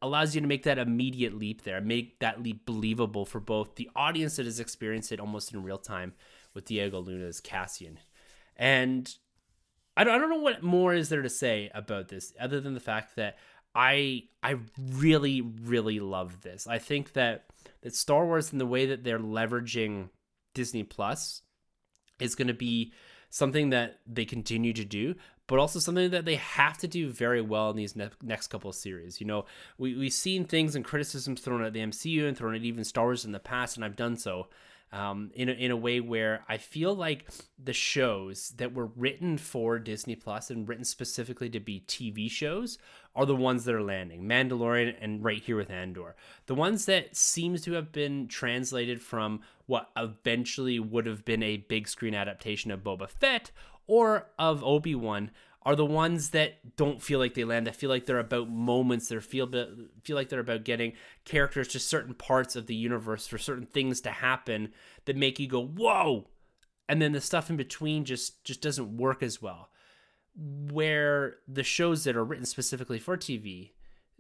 allows 0.02 0.34
you 0.34 0.40
to 0.40 0.46
make 0.46 0.62
that 0.64 0.78
immediate 0.78 1.34
leap 1.34 1.62
there, 1.62 1.80
make 1.80 2.18
that 2.20 2.42
leap 2.42 2.66
believable 2.66 3.24
for 3.24 3.40
both 3.40 3.74
the 3.76 3.90
audience 3.96 4.36
that 4.36 4.46
has 4.46 4.60
experienced 4.60 5.10
it 5.10 5.20
almost 5.20 5.52
in 5.52 5.62
real 5.62 5.78
time 5.78 6.12
with 6.54 6.66
Diego 6.66 7.00
Luna's 7.00 7.40
Cassian. 7.40 7.98
And 8.56 9.12
I 9.96 10.04
don't, 10.04 10.14
I 10.14 10.18
don't 10.18 10.30
know 10.30 10.40
what 10.40 10.62
more 10.62 10.94
is 10.94 11.08
there 11.08 11.22
to 11.22 11.30
say 11.30 11.70
about 11.74 12.08
this 12.08 12.32
other 12.38 12.60
than 12.60 12.74
the 12.74 12.80
fact 12.80 13.16
that 13.16 13.38
I 13.74 14.24
I 14.42 14.56
really 14.78 15.40
really 15.40 16.00
love 16.00 16.42
this. 16.42 16.66
I 16.66 16.78
think 16.78 17.12
that 17.12 17.46
that 17.82 17.94
Star 17.94 18.24
Wars 18.26 18.52
and 18.52 18.60
the 18.60 18.66
way 18.66 18.86
that 18.86 19.04
they're 19.04 19.18
leveraging 19.18 20.08
Disney 20.54 20.82
Plus 20.82 21.42
is 22.18 22.34
going 22.34 22.48
to 22.48 22.54
be 22.54 22.92
something 23.28 23.70
that 23.70 24.00
they 24.06 24.24
continue 24.24 24.72
to 24.72 24.84
do, 24.84 25.14
but 25.46 25.58
also 25.58 25.78
something 25.78 26.10
that 26.10 26.24
they 26.24 26.36
have 26.36 26.78
to 26.78 26.88
do 26.88 27.10
very 27.10 27.42
well 27.42 27.70
in 27.70 27.76
these 27.76 27.94
ne- 27.94 28.08
next 28.22 28.46
couple 28.46 28.70
of 28.70 28.76
series. 28.76 29.20
You 29.20 29.26
know, 29.26 29.44
we, 29.76 29.94
we've 29.94 30.12
seen 30.12 30.44
things 30.44 30.74
and 30.74 30.84
criticisms 30.84 31.40
thrown 31.40 31.62
at 31.62 31.74
the 31.74 31.80
MCU 31.80 32.26
and 32.26 32.36
thrown 32.36 32.54
at 32.54 32.62
even 32.62 32.84
Star 32.84 33.04
Wars 33.04 33.24
in 33.24 33.32
the 33.32 33.38
past, 33.38 33.76
and 33.76 33.84
I've 33.84 33.96
done 33.96 34.16
so 34.16 34.48
um, 34.92 35.30
in 35.34 35.48
a, 35.48 35.52
in 35.52 35.70
a 35.70 35.76
way 35.76 36.00
where 36.00 36.44
I 36.48 36.58
feel 36.58 36.94
like 36.94 37.26
the 37.62 37.72
shows 37.72 38.50
that 38.56 38.74
were 38.74 38.86
written 38.86 39.36
for 39.38 39.78
Disney 39.78 40.14
Plus 40.14 40.50
and 40.50 40.68
written 40.68 40.84
specifically 40.84 41.50
to 41.50 41.60
be 41.60 41.84
TV 41.86 42.30
shows 42.30 42.78
are 43.14 43.26
the 43.26 43.34
ones 43.34 43.64
that 43.64 43.74
are 43.74 43.82
landing. 43.82 44.24
Mandalorian 44.24 44.94
and 45.00 45.24
right 45.24 45.42
here 45.42 45.56
with 45.56 45.70
Andor, 45.70 46.14
the 46.46 46.54
ones 46.54 46.86
that 46.86 47.16
seems 47.16 47.62
to 47.62 47.72
have 47.72 47.90
been 47.90 48.28
translated 48.28 49.02
from 49.02 49.40
what 49.66 49.90
eventually 49.96 50.78
would 50.78 51.06
have 51.06 51.24
been 51.24 51.42
a 51.42 51.56
big 51.56 51.88
screen 51.88 52.14
adaptation 52.14 52.70
of 52.70 52.84
Boba 52.84 53.08
Fett 53.08 53.50
or 53.86 54.28
of 54.38 54.62
Obi 54.64 54.94
Wan 54.94 55.30
are 55.66 55.74
the 55.74 55.84
ones 55.84 56.30
that 56.30 56.76
don't 56.76 57.02
feel 57.02 57.18
like 57.18 57.34
they 57.34 57.42
land. 57.42 57.66
That 57.66 57.74
feel 57.74 57.90
like 57.90 58.06
they're 58.06 58.20
about 58.20 58.48
moments. 58.48 59.08
They 59.08 59.18
feel 59.18 59.50
feel 60.04 60.14
like 60.14 60.28
they're 60.28 60.38
about 60.38 60.62
getting 60.64 60.92
characters 61.24 61.66
to 61.68 61.80
certain 61.80 62.14
parts 62.14 62.54
of 62.54 62.68
the 62.68 62.74
universe 62.76 63.26
for 63.26 63.36
certain 63.36 63.66
things 63.66 64.00
to 64.02 64.10
happen 64.10 64.72
that 65.06 65.16
make 65.16 65.40
you 65.40 65.48
go 65.48 65.66
whoa, 65.66 66.28
and 66.88 67.02
then 67.02 67.10
the 67.10 67.20
stuff 67.20 67.50
in 67.50 67.56
between 67.56 68.04
just 68.04 68.44
just 68.44 68.62
doesn't 68.62 68.96
work 68.96 69.24
as 69.24 69.42
well. 69.42 69.70
Where 70.36 71.38
the 71.48 71.64
shows 71.64 72.04
that 72.04 72.16
are 72.16 72.24
written 72.24 72.46
specifically 72.46 73.00
for 73.00 73.16
TV 73.16 73.72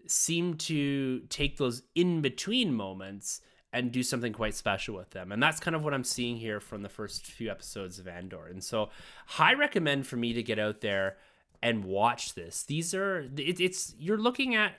seem 0.08 0.54
to 0.54 1.20
take 1.28 1.58
those 1.58 1.82
in 1.94 2.22
between 2.22 2.74
moments 2.74 3.40
and 3.72 3.92
do 3.92 4.02
something 4.02 4.32
quite 4.32 4.54
special 4.54 4.96
with 4.96 5.10
them. 5.10 5.30
And 5.30 5.40
that's 5.40 5.60
kind 5.60 5.76
of 5.76 5.84
what 5.84 5.94
I'm 5.94 6.04
seeing 6.04 6.38
here 6.38 6.58
from 6.58 6.82
the 6.82 6.88
first 6.88 7.26
few 7.26 7.50
episodes 7.50 8.00
of 8.00 8.08
Andor. 8.08 8.46
And 8.46 8.64
so, 8.64 8.90
I 9.38 9.54
recommend 9.54 10.08
for 10.08 10.16
me 10.16 10.32
to 10.32 10.42
get 10.42 10.58
out 10.58 10.80
there 10.80 11.16
and 11.62 11.84
watch 11.84 12.34
this. 12.34 12.62
These 12.62 12.94
are 12.94 13.28
it, 13.36 13.60
it's 13.60 13.94
you're 13.98 14.18
looking 14.18 14.54
at 14.54 14.74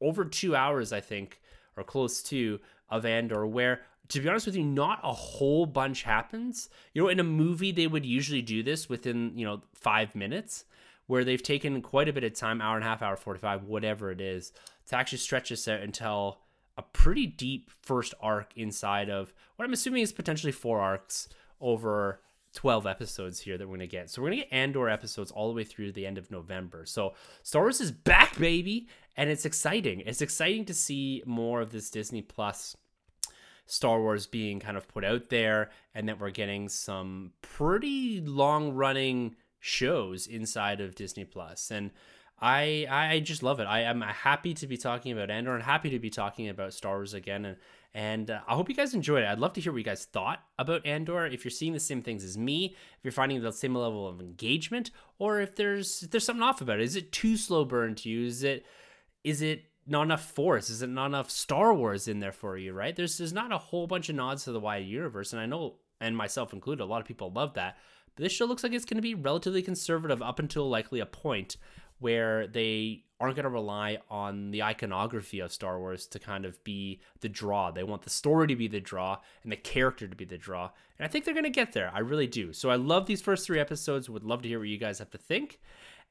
over 0.00 0.24
two 0.24 0.54
hours, 0.54 0.92
I 0.92 1.00
think, 1.00 1.40
or 1.76 1.84
close 1.84 2.22
to 2.24 2.60
of 2.88 3.04
Andor, 3.04 3.46
where 3.46 3.82
to 4.08 4.20
be 4.20 4.28
honest 4.28 4.46
with 4.46 4.56
you, 4.56 4.64
not 4.64 5.00
a 5.02 5.12
whole 5.12 5.66
bunch 5.66 6.02
happens. 6.02 6.70
You 6.94 7.02
know, 7.02 7.08
in 7.08 7.20
a 7.20 7.24
movie, 7.24 7.72
they 7.72 7.86
would 7.86 8.06
usually 8.06 8.42
do 8.42 8.62
this 8.62 8.88
within 8.88 9.32
you 9.36 9.44
know 9.44 9.62
five 9.74 10.14
minutes, 10.14 10.64
where 11.06 11.24
they've 11.24 11.42
taken 11.42 11.82
quite 11.82 12.08
a 12.08 12.12
bit 12.12 12.24
of 12.24 12.34
time, 12.34 12.60
hour 12.60 12.76
and 12.76 12.84
a 12.84 12.88
half, 12.88 13.02
hour 13.02 13.16
forty 13.16 13.40
five, 13.40 13.64
whatever 13.64 14.10
it 14.10 14.20
is, 14.20 14.52
to 14.88 14.96
actually 14.96 15.18
stretch 15.18 15.50
this 15.50 15.68
out 15.68 15.80
until 15.80 16.38
a 16.76 16.82
pretty 16.82 17.26
deep 17.26 17.70
first 17.82 18.14
arc 18.20 18.52
inside 18.56 19.10
of 19.10 19.34
what 19.56 19.64
I'm 19.64 19.72
assuming 19.72 20.02
is 20.02 20.12
potentially 20.12 20.52
four 20.52 20.80
arcs 20.80 21.28
over 21.60 22.20
12 22.58 22.88
episodes 22.88 23.38
here 23.38 23.56
that 23.56 23.68
we're 23.68 23.76
going 23.76 23.78
to 23.78 23.86
get. 23.86 24.10
So 24.10 24.20
we're 24.20 24.30
going 24.30 24.40
to 24.40 24.44
get 24.46 24.52
Andor 24.52 24.88
episodes 24.88 25.30
all 25.30 25.46
the 25.46 25.54
way 25.54 25.62
through 25.62 25.86
to 25.86 25.92
the 25.92 26.04
end 26.04 26.18
of 26.18 26.28
November. 26.28 26.84
So 26.86 27.14
Star 27.44 27.62
Wars 27.62 27.80
is 27.80 27.92
back, 27.92 28.36
baby, 28.36 28.88
and 29.16 29.30
it's 29.30 29.44
exciting. 29.44 30.00
It's 30.00 30.22
exciting 30.22 30.64
to 30.64 30.74
see 30.74 31.22
more 31.24 31.60
of 31.60 31.70
this 31.70 31.88
Disney 31.88 32.20
Plus 32.20 32.76
Star 33.66 34.00
Wars 34.00 34.26
being 34.26 34.58
kind 34.58 34.76
of 34.76 34.88
put 34.88 35.04
out 35.04 35.28
there 35.28 35.70
and 35.94 36.08
that 36.08 36.18
we're 36.18 36.30
getting 36.30 36.68
some 36.68 37.30
pretty 37.42 38.20
long-running 38.20 39.36
shows 39.60 40.26
inside 40.26 40.80
of 40.80 40.96
Disney 40.96 41.24
Plus. 41.24 41.70
And 41.70 41.92
I 42.40 42.88
I 42.90 43.20
just 43.20 43.44
love 43.44 43.60
it. 43.60 43.66
I 43.66 43.82
am 43.82 44.00
happy 44.00 44.52
to 44.54 44.66
be 44.66 44.76
talking 44.76 45.12
about 45.12 45.30
Andor 45.30 45.54
and 45.54 45.62
happy 45.62 45.90
to 45.90 46.00
be 46.00 46.10
talking 46.10 46.48
about 46.48 46.74
Star 46.74 46.96
Wars 46.96 47.14
again 47.14 47.44
and 47.44 47.56
and 47.98 48.30
uh, 48.30 48.38
I 48.46 48.54
hope 48.54 48.68
you 48.68 48.76
guys 48.76 48.94
enjoyed 48.94 49.24
it. 49.24 49.26
I'd 49.26 49.40
love 49.40 49.54
to 49.54 49.60
hear 49.60 49.72
what 49.72 49.78
you 49.78 49.84
guys 49.84 50.04
thought 50.04 50.44
about 50.56 50.86
Andor. 50.86 51.26
If 51.26 51.44
you're 51.44 51.50
seeing 51.50 51.72
the 51.72 51.80
same 51.80 52.00
things 52.00 52.22
as 52.22 52.38
me, 52.38 52.66
if 52.66 53.04
you're 53.04 53.10
finding 53.10 53.42
the 53.42 53.50
same 53.50 53.74
level 53.74 54.06
of 54.06 54.20
engagement, 54.20 54.92
or 55.18 55.40
if 55.40 55.56
there's 55.56 56.04
if 56.04 56.12
there's 56.12 56.24
something 56.24 56.44
off 56.44 56.60
about 56.60 56.78
it. 56.78 56.84
Is 56.84 56.94
it 56.94 57.10
too 57.10 57.36
slow 57.36 57.64
burn 57.64 57.96
to 57.96 58.08
you? 58.08 58.24
Is 58.24 58.44
it 58.44 58.64
is 59.24 59.42
it 59.42 59.64
not 59.84 60.02
enough 60.02 60.30
Force? 60.30 60.70
Is 60.70 60.80
it 60.80 60.90
not 60.90 61.06
enough 61.06 61.28
Star 61.28 61.74
Wars 61.74 62.06
in 62.06 62.20
there 62.20 62.30
for 62.30 62.56
you? 62.56 62.72
Right? 62.72 62.94
There's 62.94 63.18
there's 63.18 63.32
not 63.32 63.50
a 63.50 63.58
whole 63.58 63.88
bunch 63.88 64.08
of 64.08 64.14
nods 64.14 64.44
to 64.44 64.52
the 64.52 64.60
wide 64.60 64.86
universe, 64.86 65.32
and 65.32 65.42
I 65.42 65.46
know, 65.46 65.78
and 66.00 66.16
myself 66.16 66.52
included, 66.52 66.84
a 66.84 66.86
lot 66.86 67.00
of 67.00 67.06
people 67.08 67.32
love 67.32 67.54
that. 67.54 67.78
But 68.14 68.22
this 68.22 68.32
show 68.32 68.44
looks 68.44 68.62
like 68.62 68.72
it's 68.74 68.84
going 68.84 68.98
to 68.98 69.02
be 69.02 69.16
relatively 69.16 69.60
conservative 69.60 70.22
up 70.22 70.38
until 70.38 70.70
likely 70.70 71.00
a 71.00 71.06
point 71.06 71.56
where 71.98 72.46
they 72.46 73.06
aren't 73.20 73.36
going 73.36 73.44
to 73.44 73.50
rely 73.50 73.98
on 74.10 74.50
the 74.50 74.62
iconography 74.62 75.40
of 75.40 75.52
Star 75.52 75.78
Wars 75.78 76.06
to 76.08 76.18
kind 76.18 76.44
of 76.44 76.62
be 76.62 77.00
the 77.20 77.28
draw. 77.28 77.70
They 77.70 77.82
want 77.82 78.02
the 78.02 78.10
story 78.10 78.46
to 78.46 78.56
be 78.56 78.68
the 78.68 78.80
draw 78.80 79.18
and 79.42 79.50
the 79.50 79.56
character 79.56 80.06
to 80.06 80.16
be 80.16 80.24
the 80.24 80.38
draw. 80.38 80.70
And 80.98 81.04
I 81.04 81.08
think 81.08 81.24
they're 81.24 81.34
going 81.34 81.44
to 81.44 81.50
get 81.50 81.72
there. 81.72 81.90
I 81.92 82.00
really 82.00 82.26
do. 82.26 82.52
So 82.52 82.70
I 82.70 82.76
love 82.76 83.06
these 83.06 83.22
first 83.22 83.46
three 83.46 83.58
episodes. 83.58 84.08
Would 84.08 84.24
love 84.24 84.42
to 84.42 84.48
hear 84.48 84.58
what 84.58 84.68
you 84.68 84.78
guys 84.78 84.98
have 85.00 85.10
to 85.10 85.18
think. 85.18 85.58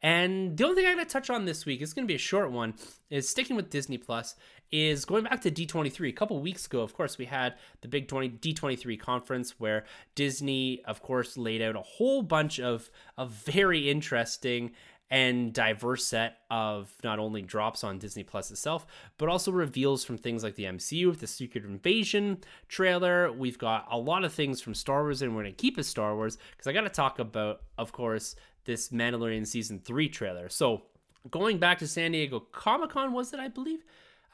And 0.03 0.55
the 0.55 0.63
only 0.63 0.75
thing 0.75 0.85
I'm 0.85 0.95
going 0.95 1.07
to 1.07 1.11
touch 1.11 1.29
on 1.29 1.45
this 1.45 1.65
week 1.65 1.81
is 1.81 1.93
going 1.93 2.05
to 2.05 2.11
be 2.11 2.15
a 2.15 2.19
short 2.19 2.51
one. 2.51 2.75
Is 3.09 3.27
sticking 3.27 3.55
with 3.55 3.69
Disney 3.69 3.97
Plus. 3.97 4.35
Is 4.71 5.05
going 5.05 5.23
back 5.23 5.41
to 5.41 5.51
D23. 5.51 6.09
A 6.09 6.11
couple 6.11 6.39
weeks 6.39 6.65
ago, 6.65 6.81
of 6.81 6.93
course, 6.93 7.17
we 7.17 7.25
had 7.25 7.55
the 7.81 7.87
big 7.87 8.07
20 8.07 8.29
D23 8.29 8.99
conference 8.99 9.59
where 9.59 9.85
Disney, 10.13 10.83
of 10.85 11.01
course, 11.01 11.37
laid 11.37 11.61
out 11.61 11.75
a 11.75 11.81
whole 11.81 12.21
bunch 12.21 12.59
of 12.59 12.91
of 13.17 13.31
very 13.31 13.89
interesting 13.89 14.71
and 15.09 15.53
diverse 15.53 16.05
set 16.05 16.39
of 16.51 16.91
not 17.03 17.19
only 17.19 17.41
drops 17.41 17.83
on 17.83 17.97
Disney 17.97 18.23
Plus 18.23 18.51
itself, 18.51 18.85
but 19.17 19.29
also 19.29 19.51
reveals 19.51 20.03
from 20.03 20.17
things 20.17 20.43
like 20.43 20.55
the 20.55 20.65
MCU 20.65 21.07
with 21.07 21.21
the 21.21 21.27
Secret 21.27 21.63
Invasion 21.63 22.39
trailer. 22.67 23.31
We've 23.31 23.57
got 23.57 23.87
a 23.89 23.97
lot 23.97 24.25
of 24.25 24.33
things 24.33 24.59
from 24.59 24.73
Star 24.73 25.03
Wars, 25.03 25.21
and 25.21 25.35
we're 25.35 25.43
going 25.43 25.55
to 25.55 25.61
keep 25.61 25.77
it 25.77 25.83
Star 25.83 26.15
Wars 26.15 26.37
because 26.51 26.67
I 26.67 26.73
got 26.73 26.81
to 26.81 26.89
talk 26.89 27.19
about, 27.19 27.61
of 27.77 27.91
course, 27.91 28.35
this 28.65 28.89
Mandalorian 28.89 29.47
season 29.47 29.79
three 29.79 30.09
trailer. 30.09 30.49
So 30.49 30.83
going 31.31 31.57
back 31.57 31.79
to 31.79 31.87
San 31.87 32.11
Diego 32.11 32.39
Comic 32.39 32.91
Con, 32.91 33.13
was 33.13 33.33
it? 33.33 33.39
I 33.39 33.47
believe. 33.47 33.83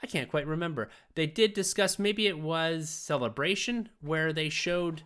I 0.01 0.07
can't 0.07 0.29
quite 0.29 0.47
remember. 0.47 0.89
They 1.15 1.27
did 1.27 1.53
discuss 1.53 1.97
maybe 1.97 2.27
it 2.27 2.39
was 2.39 2.89
Celebration 2.89 3.89
where 4.01 4.33
they 4.33 4.49
showed 4.49 5.03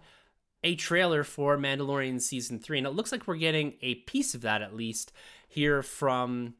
a 0.63 0.75
trailer 0.75 1.23
for 1.23 1.55
Mandalorian 1.55 2.19
season 2.19 2.57
three, 2.57 2.79
and 2.79 2.87
it 2.87 2.91
looks 2.91 3.11
like 3.11 3.27
we're 3.27 3.35
getting 3.35 3.73
a 3.81 3.95
piece 3.95 4.33
of 4.33 4.41
that 4.41 4.61
at 4.63 4.75
least 4.75 5.11
here 5.47 5.81
from 5.81 6.55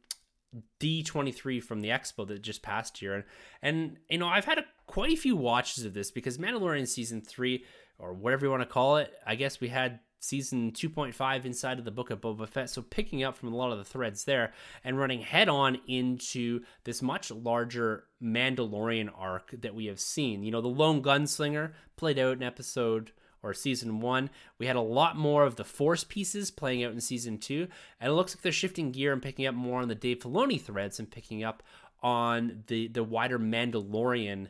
D23 0.79 1.61
from 1.61 1.81
the 1.81 1.89
expo 1.89 2.27
that 2.27 2.41
just 2.41 2.61
passed 2.61 2.97
here. 2.97 3.13
And, 3.13 3.23
and 3.61 3.97
you 4.09 4.17
know, 4.17 4.27
I've 4.27 4.45
had 4.45 4.59
a, 4.59 4.65
quite 4.85 5.11
a 5.11 5.15
few 5.15 5.35
watches 5.35 5.85
of 5.85 5.93
this 5.93 6.11
because 6.11 6.37
Mandalorian 6.37 6.87
season 6.87 7.21
3 7.21 7.63
or 7.99 8.13
whatever 8.13 8.45
you 8.45 8.51
want 8.51 8.61
to 8.61 8.67
call 8.67 8.97
it, 8.97 9.13
I 9.25 9.35
guess 9.35 9.59
we 9.59 9.69
had 9.69 9.99
season 10.19 10.71
2.5 10.71 11.45
inside 11.45 11.79
of 11.79 11.85
the 11.85 11.91
book 11.91 12.09
of 12.09 12.21
Boba 12.21 12.47
Fett. 12.47 12.69
So 12.69 12.81
picking 12.81 13.23
up 13.23 13.37
from 13.37 13.53
a 13.53 13.55
lot 13.55 13.71
of 13.71 13.77
the 13.77 13.83
threads 13.83 14.23
there 14.23 14.53
and 14.83 14.97
running 14.97 15.21
head 15.21 15.49
on 15.49 15.79
into 15.87 16.61
this 16.83 17.01
much 17.01 17.29
larger 17.31 18.05
Mandalorian 18.21 19.09
arc 19.15 19.51
that 19.61 19.75
we 19.75 19.85
have 19.85 19.99
seen. 19.99 20.43
You 20.43 20.51
know, 20.51 20.61
the 20.61 20.67
lone 20.67 21.01
gunslinger 21.01 21.73
played 21.95 22.19
out 22.19 22.37
in 22.37 22.43
episode 22.43 23.11
or 23.43 23.53
season 23.53 23.99
one. 23.99 24.29
We 24.59 24.67
had 24.67 24.75
a 24.75 24.81
lot 24.81 25.17
more 25.17 25.43
of 25.43 25.55
the 25.55 25.63
Force 25.63 26.03
pieces 26.03 26.51
playing 26.51 26.83
out 26.83 26.91
in 26.91 27.01
season 27.01 27.37
two, 27.37 27.67
and 27.99 28.11
it 28.11 28.15
looks 28.15 28.35
like 28.35 28.41
they're 28.41 28.51
shifting 28.51 28.91
gear 28.91 29.13
and 29.13 29.21
picking 29.21 29.45
up 29.45 29.55
more 29.55 29.81
on 29.81 29.87
the 29.87 29.95
Dave 29.95 30.19
Filoni 30.19 30.61
threads 30.61 30.99
and 30.99 31.09
picking 31.09 31.43
up 31.43 31.63
on 32.03 32.63
the 32.67 32.87
the 32.87 33.03
wider 33.03 33.39
Mandalorian 33.39 34.47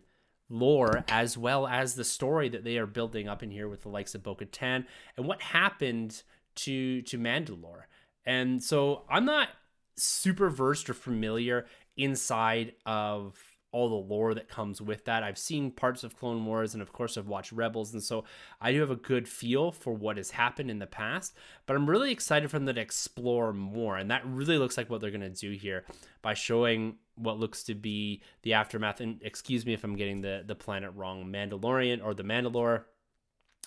lore 0.50 1.04
as 1.10 1.38
well 1.38 1.68
as 1.68 1.96
the 1.96 2.04
story 2.04 2.50
that 2.50 2.64
they 2.64 2.78
are 2.78 2.86
building 2.86 3.28
up 3.28 3.44
in 3.44 3.52
here 3.52 3.68
with 3.68 3.82
the 3.82 3.90
likes 3.90 4.16
of 4.16 4.24
Bo-Katan 4.24 4.86
and 5.18 5.28
what 5.28 5.42
happened 5.42 6.24
to 6.56 7.02
to 7.04 7.18
Mandalore. 7.18 7.84
And 8.26 8.62
so 8.62 9.04
I'm 9.10 9.26
not 9.26 9.50
super 9.96 10.50
versed 10.50 10.90
or 10.90 10.94
familiar 10.94 11.66
inside 11.96 12.74
of 12.86 13.47
all 13.72 13.90
the 13.90 13.96
lore 13.96 14.34
that 14.34 14.48
comes 14.48 14.82
with 14.82 15.06
that. 15.06 15.24
I've 15.24 15.38
seen 15.38 15.72
parts 15.72 16.04
of 16.04 16.18
Clone 16.18 16.46
Wars 16.46 16.74
and 16.74 16.82
of 16.82 16.94
course 16.94 17.18
I've 17.18 17.28
watched 17.28 17.52
Rebels 17.52 17.94
and 17.94 18.02
so 18.02 18.24
I 18.62 18.72
do 18.72 18.80
have 18.80 18.92
a 18.92 18.96
good 18.96 19.28
feel 19.28 19.72
for 19.72 19.94
what 19.94 20.18
has 20.18 20.32
happened 20.32 20.72
in 20.72 20.80
the 20.80 20.88
past, 20.88 21.36
but 21.66 21.76
I'm 21.76 21.90
really 21.90 22.12
excited 22.12 22.50
for 22.50 22.60
them 22.60 22.74
to 22.74 22.82
explore 22.82 23.54
more 23.54 23.98
and 23.98 24.10
that 24.12 24.26
really 24.26 24.58
looks 24.58 24.78
like 24.78 24.90
what 24.90 25.02
they're 25.02 25.12
going 25.12 25.22
to 25.22 25.30
do 25.30 25.52
here 25.52 25.86
by 26.22 26.34
showing 26.34 26.96
what 27.16 27.40
looks 27.40 27.64
to 27.64 27.76
be 27.76 28.22
the 28.44 28.54
aftermath 28.54 29.02
and 29.02 29.22
excuse 29.22 29.66
me 29.66 29.74
if 29.74 29.84
I'm 29.84 29.96
getting 29.96 30.22
the 30.22 30.44
the 30.46 30.56
planet 30.56 30.92
wrong, 30.96 31.26
Mandalorian 31.26 32.04
or 32.04 32.14
the 32.14 32.24
Mandalore 32.24 32.84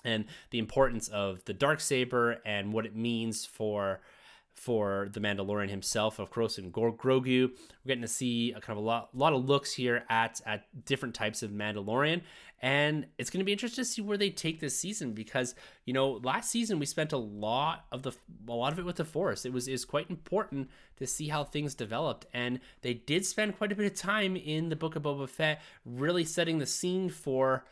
and 0.05 0.25
the 0.51 0.59
importance 0.59 1.09
of 1.09 1.45
the 1.45 1.53
dark 1.53 1.81
saber 1.81 2.39
and 2.45 2.73
what 2.73 2.87
it 2.87 2.97
means 2.97 3.45
for 3.45 4.01
for 4.61 5.09
the 5.15 5.21
Mandalorian 5.21 5.71
himself, 5.71 6.19
of 6.19 6.31
course, 6.31 6.59
and 6.59 6.71
Grogu. 6.71 7.49
We're 7.49 7.89
getting 7.89 8.03
to 8.03 8.09
see 8.09 8.53
a 8.53 8.61
kind 8.61 8.79
of 8.79 8.85
a 8.85 8.87
lot, 8.87 9.09
lot 9.17 9.33
of 9.33 9.47
looks 9.47 9.73
here 9.73 10.05
at 10.11 10.43
at 10.45 10.67
different 10.85 11.15
types 11.15 11.43
of 11.43 11.51
Mandalorian, 11.51 12.21
and 12.61 13.07
it's 13.17 13.31
going 13.31 13.39
to 13.39 13.45
be 13.45 13.53
interesting 13.53 13.83
to 13.83 13.91
see 13.91 14.03
where 14.03 14.19
they 14.19 14.29
take 14.29 14.61
this 14.61 14.79
season 14.79 15.13
because 15.13 15.55
you 15.87 15.95
know 15.95 16.21
last 16.23 16.51
season 16.51 16.79
we 16.79 16.85
spent 16.85 17.15
a 17.15 17.17
lot 17.17 17.87
of 17.91 18.03
the 18.03 18.13
a 18.49 18.53
lot 18.53 18.75
of 18.75 18.79
it 18.79 18.85
with 18.85 18.97
the 18.97 19.05
Force. 19.05 19.47
It 19.47 19.53
was 19.55 19.67
is 19.67 19.87
quite 19.87 20.11
important 20.11 20.69
to 20.99 21.07
see 21.07 21.29
how 21.29 21.43
things 21.43 21.75
developed, 21.75 22.27
and 22.35 22.61
they 22.83 22.93
did 22.93 23.25
spend 23.25 23.57
quite 23.57 23.73
a 23.73 23.75
bit 23.75 23.91
of 23.91 23.99
time 23.99 24.37
in 24.37 24.69
the 24.69 24.77
Book 24.77 24.95
of 24.95 25.05
Boba 25.05 25.27
Fett, 25.27 25.63
really 25.87 26.27
setting 26.27 26.59
the 26.59 26.67
scene 26.67 27.09
for 27.09 27.65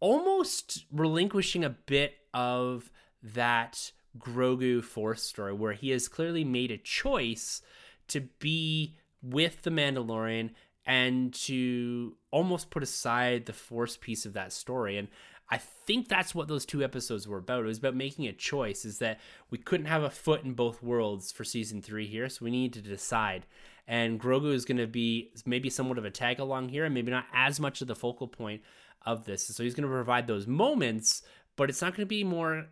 almost 0.00 0.86
relinquishing 0.90 1.64
a 1.64 1.70
bit 1.70 2.14
of 2.34 2.90
that 3.22 3.92
Grogu 4.18 4.82
Force 4.82 5.22
story 5.22 5.52
where 5.52 5.72
he 5.72 5.90
has 5.90 6.08
clearly 6.08 6.44
made 6.44 6.70
a 6.70 6.78
choice 6.78 7.62
to 8.08 8.20
be 8.38 8.96
with 9.22 9.62
the 9.62 9.70
Mandalorian 9.70 10.50
and 10.84 11.34
to 11.34 12.16
almost 12.30 12.70
put 12.70 12.82
aside 12.82 13.46
the 13.46 13.52
Force 13.52 13.96
piece 13.96 14.24
of 14.24 14.34
that 14.34 14.52
story. 14.52 14.96
And 14.98 15.08
I 15.50 15.58
think 15.58 16.08
that's 16.08 16.34
what 16.34 16.48
those 16.48 16.66
two 16.66 16.82
episodes 16.82 17.26
were 17.26 17.38
about. 17.38 17.64
It 17.64 17.68
was 17.68 17.78
about 17.78 17.94
making 17.94 18.26
a 18.26 18.32
choice, 18.32 18.84
is 18.84 18.98
that 18.98 19.20
we 19.50 19.58
couldn't 19.58 19.86
have 19.86 20.02
a 20.02 20.10
foot 20.10 20.44
in 20.44 20.54
both 20.54 20.82
worlds 20.82 21.30
for 21.30 21.44
season 21.44 21.82
three 21.82 22.06
here, 22.06 22.28
so 22.28 22.44
we 22.44 22.50
need 22.50 22.72
to 22.72 22.82
decide. 22.82 23.46
And 23.86 24.20
Grogu 24.20 24.52
is 24.52 24.64
going 24.64 24.78
to 24.78 24.88
be 24.88 25.32
maybe 25.44 25.70
somewhat 25.70 25.98
of 25.98 26.04
a 26.04 26.10
tag 26.10 26.40
along 26.40 26.70
here, 26.70 26.84
and 26.84 26.94
maybe 26.94 27.12
not 27.12 27.26
as 27.32 27.60
much 27.60 27.80
of 27.80 27.86
the 27.86 27.94
focal 27.94 28.26
point 28.26 28.62
of 29.04 29.24
this. 29.24 29.46
So 29.46 29.62
he's 29.62 29.74
going 29.74 29.88
to 29.88 29.94
provide 29.94 30.26
those 30.26 30.48
moments, 30.48 31.22
but 31.54 31.70
it's 31.70 31.80
not 31.80 31.92
going 31.92 32.06
to 32.06 32.06
be 32.06 32.24
more 32.24 32.66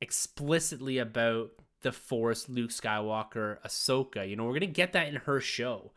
explicitly 0.00 0.98
about 0.98 1.50
the 1.82 1.92
Force, 1.92 2.48
Luke 2.48 2.70
Skywalker, 2.70 3.58
Ahsoka. 3.64 4.28
You 4.28 4.36
know, 4.36 4.44
we're 4.44 4.54
gonna 4.54 4.66
get 4.66 4.92
that 4.92 5.08
in 5.08 5.16
her 5.16 5.40
show, 5.40 5.92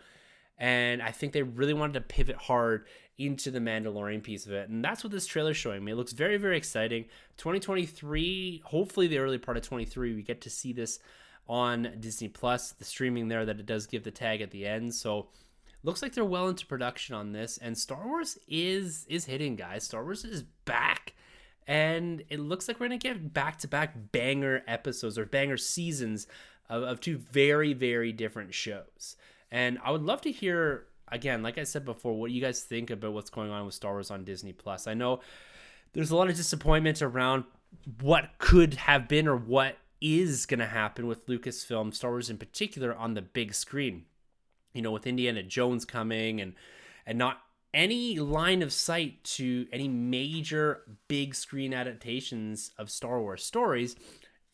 and 0.58 1.02
I 1.02 1.12
think 1.12 1.34
they 1.34 1.44
really 1.44 1.74
wanted 1.74 1.94
to 1.94 2.02
pivot 2.02 2.36
hard 2.36 2.86
into 3.18 3.52
the 3.52 3.60
Mandalorian 3.60 4.24
piece 4.24 4.46
of 4.46 4.54
it, 4.54 4.70
and 4.70 4.84
that's 4.84 5.04
what 5.04 5.12
this 5.12 5.28
trailer's 5.28 5.58
showing 5.58 5.84
me. 5.84 5.92
It 5.92 5.96
looks 5.96 6.14
very, 6.14 6.38
very 6.38 6.58
exciting. 6.58 7.06
2023, 7.38 8.64
hopefully 8.66 9.08
the 9.08 9.20
early 9.20 9.38
part 9.38 9.58
of 9.58 9.64
23, 9.64 10.16
we 10.16 10.24
get 10.24 10.42
to 10.42 10.50
see 10.50 10.74
this 10.74 11.00
on 11.48 11.96
Disney 12.00 12.30
Plus, 12.30 12.72
the 12.72 12.86
streaming 12.86 13.28
there 13.28 13.46
that 13.46 13.60
it 13.60 13.66
does 13.66 13.86
give 13.86 14.04
the 14.04 14.12
tag 14.12 14.42
at 14.42 14.52
the 14.52 14.66
end. 14.66 14.96
So 14.96 15.28
looks 15.84 16.02
like 16.02 16.14
they're 16.14 16.26
well 16.26 16.48
into 16.48 16.66
production 16.66 17.16
on 17.16 17.34
this, 17.34 17.58
and 17.58 17.78
Star 17.78 18.08
Wars 18.08 18.38
is 18.48 19.06
is 19.10 19.26
hitting, 19.26 19.56
guys. 19.56 19.84
Star 19.84 20.04
Wars 20.04 20.24
is 20.24 20.44
back 20.66 21.13
and 21.68 22.24
it 22.30 22.40
looks 22.40 22.68
like 22.68 22.80
we're 22.80 22.88
gonna 22.88 22.98
get 22.98 23.34
back 23.34 23.58
to 23.60 23.68
back 23.68 24.12
banger 24.12 24.64
episodes 24.68 25.18
or 25.18 25.26
banger 25.26 25.58
seasons 25.58 26.28
of, 26.70 26.84
of 26.84 27.00
two 27.00 27.18
very 27.18 27.74
very 27.74 28.12
different 28.12 28.54
shows. 28.54 29.16
And 29.52 29.78
i 29.84 29.92
would 29.92 30.04
love 30.04 30.22
to 30.22 30.32
hear 30.32 30.86
again 31.10 31.44
like 31.44 31.58
i 31.58 31.64
said 31.64 31.86
before 31.86 32.14
what 32.14 32.32
you 32.32 32.42
guys 32.42 32.62
think 32.62 32.90
about 32.90 33.14
what's 33.14 33.30
going 33.30 33.52
on 33.52 33.66
with 33.66 33.76
star 33.76 33.94
wars 33.94 34.12
on 34.12 34.24
disney 34.24 34.54
plus. 34.54 34.88
I 34.88 34.94
know 34.94 35.20
there's 35.94 36.12
a 36.12 36.16
lot 36.16 36.30
of 36.30 36.36
disappointment 36.36 37.02
around 37.02 37.44
what 38.02 38.32
could 38.40 38.74
have 38.76 39.08
been 39.08 39.28
or 39.28 39.36
what 39.36 39.78
is 40.02 40.46
going 40.46 40.60
to 40.60 40.66
happen 40.66 41.08
with 41.08 41.28
lucasfilm 41.28 41.94
star 41.94 42.12
wars 42.12 42.30
in 42.30 42.38
particular 42.38 42.94
on 42.96 43.14
the 43.14 43.22
big 43.22 43.54
screen. 43.54 44.06
You 44.74 44.82
know 44.82 44.92
with 44.92 45.06
indiana 45.08 45.44
jones 45.44 45.86
coming 45.86 46.42
and 46.42 46.54
and 47.06 47.18
not 47.18 47.43
any 47.74 48.20
line 48.20 48.62
of 48.62 48.72
sight 48.72 49.24
to 49.24 49.68
any 49.72 49.88
major 49.88 50.82
big 51.08 51.34
screen 51.34 51.74
adaptations 51.74 52.72
of 52.78 52.90
Star 52.90 53.20
Wars 53.20 53.44
stories, 53.44 53.96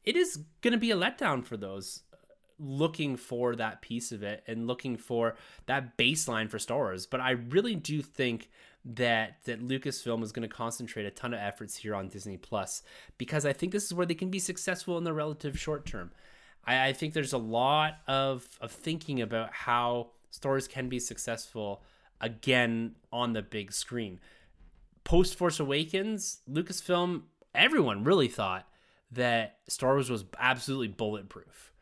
it 0.04 0.16
is 0.16 0.38
going 0.62 0.72
to 0.72 0.78
be 0.78 0.92
a 0.92 0.96
letdown 0.96 1.44
for 1.44 1.58
those 1.58 2.04
uh, 2.14 2.18
looking 2.58 3.18
for 3.18 3.56
that 3.56 3.82
piece 3.82 4.12
of 4.12 4.24
it 4.24 4.44
and 4.48 4.68
looking 4.68 4.96
for 4.96 5.36
that 5.66 5.98
baseline 5.98 6.50
for 6.50 6.60
Star 6.60 6.78
Wars. 6.78 7.06
But 7.06 7.20
I 7.20 7.32
really 7.32 7.76
do 7.76 8.02
think 8.02 8.50
that 8.86 9.44
that 9.44 9.62
Lucasfilm 9.62 10.24
is 10.24 10.32
going 10.32 10.48
to 10.48 10.54
concentrate 10.54 11.06
a 11.06 11.12
ton 11.12 11.34
of 11.34 11.40
efforts 11.40 11.76
here 11.76 11.94
on 11.94 12.08
Disney 12.08 12.38
Plus 12.38 12.82
because 13.18 13.46
I 13.46 13.52
think 13.52 13.74
this 13.74 13.86
is 13.86 13.94
where 13.94 14.06
they 14.06 14.16
can 14.16 14.30
be 14.30 14.40
successful 14.40 14.98
in 14.98 15.04
the 15.04 15.14
relative 15.14 15.60
short 15.60 15.86
term. 15.86 16.12
I, 16.66 16.88
I 16.88 16.94
think 16.94 17.14
there's 17.14 17.34
a 17.34 17.38
lot 17.38 17.98
of 18.08 18.48
of 18.62 18.72
thinking 18.72 19.22
about 19.22 19.54
how 19.54 20.12
stories 20.32 20.68
can 20.68 20.88
be 20.88 21.00
successful 21.00 21.84
again 22.22 22.96
on 23.12 23.34
the 23.34 23.42
big 23.42 23.72
screen. 23.72 24.20
Post 25.04 25.36
Force 25.36 25.60
Awakens, 25.60 26.40
Lucasfilm, 26.50 27.24
everyone 27.56 28.04
really 28.04 28.28
thought 28.28 28.68
that 29.12 29.58
Star 29.68 29.94
Wars 29.94 30.10
was 30.10 30.26
absolutely 30.38 30.88
bulletproof 30.88 31.74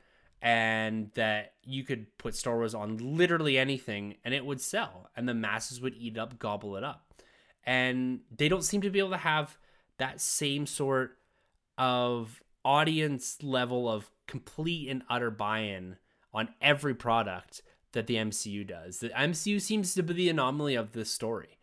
and 0.42 1.12
that 1.16 1.54
you 1.64 1.84
could 1.84 2.18
put 2.18 2.36
Star 2.36 2.58
Wars 2.58 2.74
on 2.74 2.98
literally 3.18 3.58
anything 3.58 4.16
and 4.24 4.34
it 4.34 4.46
would 4.46 4.62
sell 4.62 5.10
and 5.16 5.28
the 5.28 5.34
masses 5.34 5.82
would 5.82 5.96
eat 5.96 6.16
it 6.16 6.20
up, 6.20 6.40
gobble 6.40 6.78
it 6.78 6.84
up. 6.84 7.14
And 7.66 8.22
they 8.36 8.48
don't 8.48 8.64
seem 8.64 8.82
to 8.82 8.90
be 8.90 9.00
able 9.00 9.10
to 9.10 9.18
have 9.18 9.58
that 9.98 10.22
same 10.22 10.66
sort 10.66 11.18
of 11.78 12.42
audience 12.64 13.38
level 13.42 13.90
of 13.90 14.10
complete 14.26 14.90
and 14.90 15.04
utter 15.10 15.32
buy 15.32 15.60
in 15.60 15.98
on 16.34 16.50
every 16.62 16.94
product 16.94 17.62
that 17.94 18.08
the 18.08 18.16
MCU 18.16 18.66
does. 18.68 19.00
The 19.00 19.10
MCU 19.10 19.62
seems 19.62 19.94
to 19.96 20.04
be 20.04 20.14
the 20.14 20.30
anomaly 20.30 20.76
of 20.76 20.92
this 20.92 21.10
story. 21.10 21.58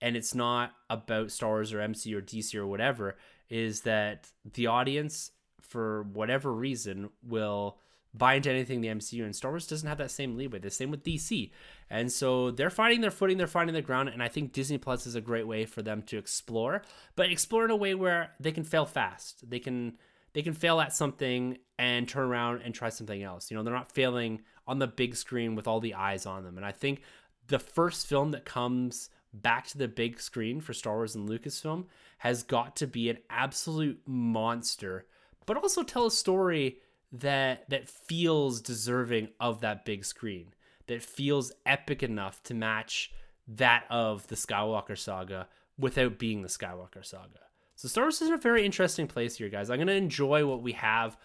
And 0.00 0.16
it's 0.16 0.34
not 0.34 0.72
about 0.90 1.30
Star 1.30 1.50
Wars 1.50 1.72
or 1.72 1.78
MCU 1.78 2.16
or 2.16 2.22
DC 2.22 2.54
or 2.54 2.66
whatever, 2.66 3.16
is 3.48 3.82
that 3.82 4.30
the 4.54 4.66
audience, 4.66 5.30
for 5.60 6.02
whatever 6.02 6.52
reason, 6.52 7.10
will 7.26 7.78
buy 8.16 8.34
into 8.34 8.50
anything 8.50 8.80
the 8.80 8.88
MCU, 8.88 9.24
and 9.24 9.34
Star 9.34 9.52
Wars 9.52 9.66
doesn't 9.66 9.88
have 9.88 9.98
that 9.98 10.10
same 10.10 10.36
leeway. 10.36 10.58
The 10.58 10.70
same 10.70 10.90
with 10.90 11.04
DC, 11.04 11.50
and 11.90 12.10
so 12.10 12.50
they're 12.50 12.70
finding 12.70 13.00
their 13.00 13.10
footing, 13.10 13.36
they're 13.36 13.46
finding 13.46 13.74
their 13.74 13.82
ground, 13.82 14.08
and 14.08 14.22
I 14.22 14.28
think 14.28 14.52
Disney 14.52 14.78
Plus 14.78 15.06
is 15.06 15.14
a 15.14 15.20
great 15.20 15.46
way 15.46 15.64
for 15.64 15.82
them 15.82 16.02
to 16.02 16.18
explore, 16.18 16.82
but 17.14 17.30
explore 17.30 17.64
in 17.64 17.70
a 17.70 17.76
way 17.76 17.94
where 17.94 18.32
they 18.40 18.52
can 18.52 18.64
fail 18.64 18.86
fast. 18.86 19.48
They 19.48 19.58
can 19.58 19.98
they 20.32 20.42
can 20.42 20.52
fail 20.52 20.80
at 20.80 20.92
something 20.92 21.58
and 21.78 22.08
turn 22.08 22.28
around 22.28 22.60
and 22.62 22.74
try 22.74 22.90
something 22.90 23.22
else. 23.22 23.50
You 23.50 23.56
know, 23.56 23.62
they're 23.62 23.72
not 23.72 23.92
failing 23.92 24.42
on 24.66 24.78
the 24.78 24.86
big 24.86 25.14
screen 25.16 25.54
with 25.54 25.66
all 25.66 25.80
the 25.80 25.94
eyes 25.94 26.26
on 26.26 26.44
them, 26.44 26.56
and 26.56 26.66
I 26.66 26.72
think 26.72 27.02
the 27.48 27.58
first 27.58 28.06
film 28.06 28.32
that 28.32 28.44
comes 28.44 29.10
back 29.32 29.66
to 29.68 29.78
the 29.78 29.88
big 29.88 30.20
screen 30.20 30.60
for 30.60 30.72
Star 30.72 30.94
Wars 30.94 31.14
and 31.14 31.28
Lucasfilm 31.28 31.84
has 32.18 32.42
got 32.42 32.76
to 32.76 32.86
be 32.86 33.10
an 33.10 33.18
absolute 33.28 34.00
monster, 34.06 35.06
but 35.44 35.56
also 35.56 35.82
tell 35.82 36.06
a 36.06 36.10
story 36.10 36.78
that 37.12 37.68
that 37.70 37.88
feels 37.88 38.60
deserving 38.60 39.28
of 39.38 39.60
that 39.60 39.84
big 39.84 40.04
screen, 40.04 40.54
that 40.86 41.02
feels 41.02 41.52
epic 41.64 42.02
enough 42.02 42.42
to 42.44 42.54
match 42.54 43.12
that 43.46 43.84
of 43.90 44.26
the 44.26 44.34
Skywalker 44.34 44.98
saga 44.98 45.46
without 45.78 46.18
being 46.18 46.42
the 46.42 46.48
Skywalker 46.48 47.04
saga. 47.04 47.40
So 47.76 47.88
Star 47.88 48.04
Wars 48.04 48.22
is 48.22 48.28
in 48.28 48.34
a 48.34 48.38
very 48.38 48.64
interesting 48.64 49.06
place 49.06 49.36
here, 49.36 49.50
guys. 49.50 49.70
I'm 49.70 49.78
gonna 49.78 49.92
enjoy 49.92 50.46
what 50.46 50.62
we 50.62 50.72
have 50.72 51.16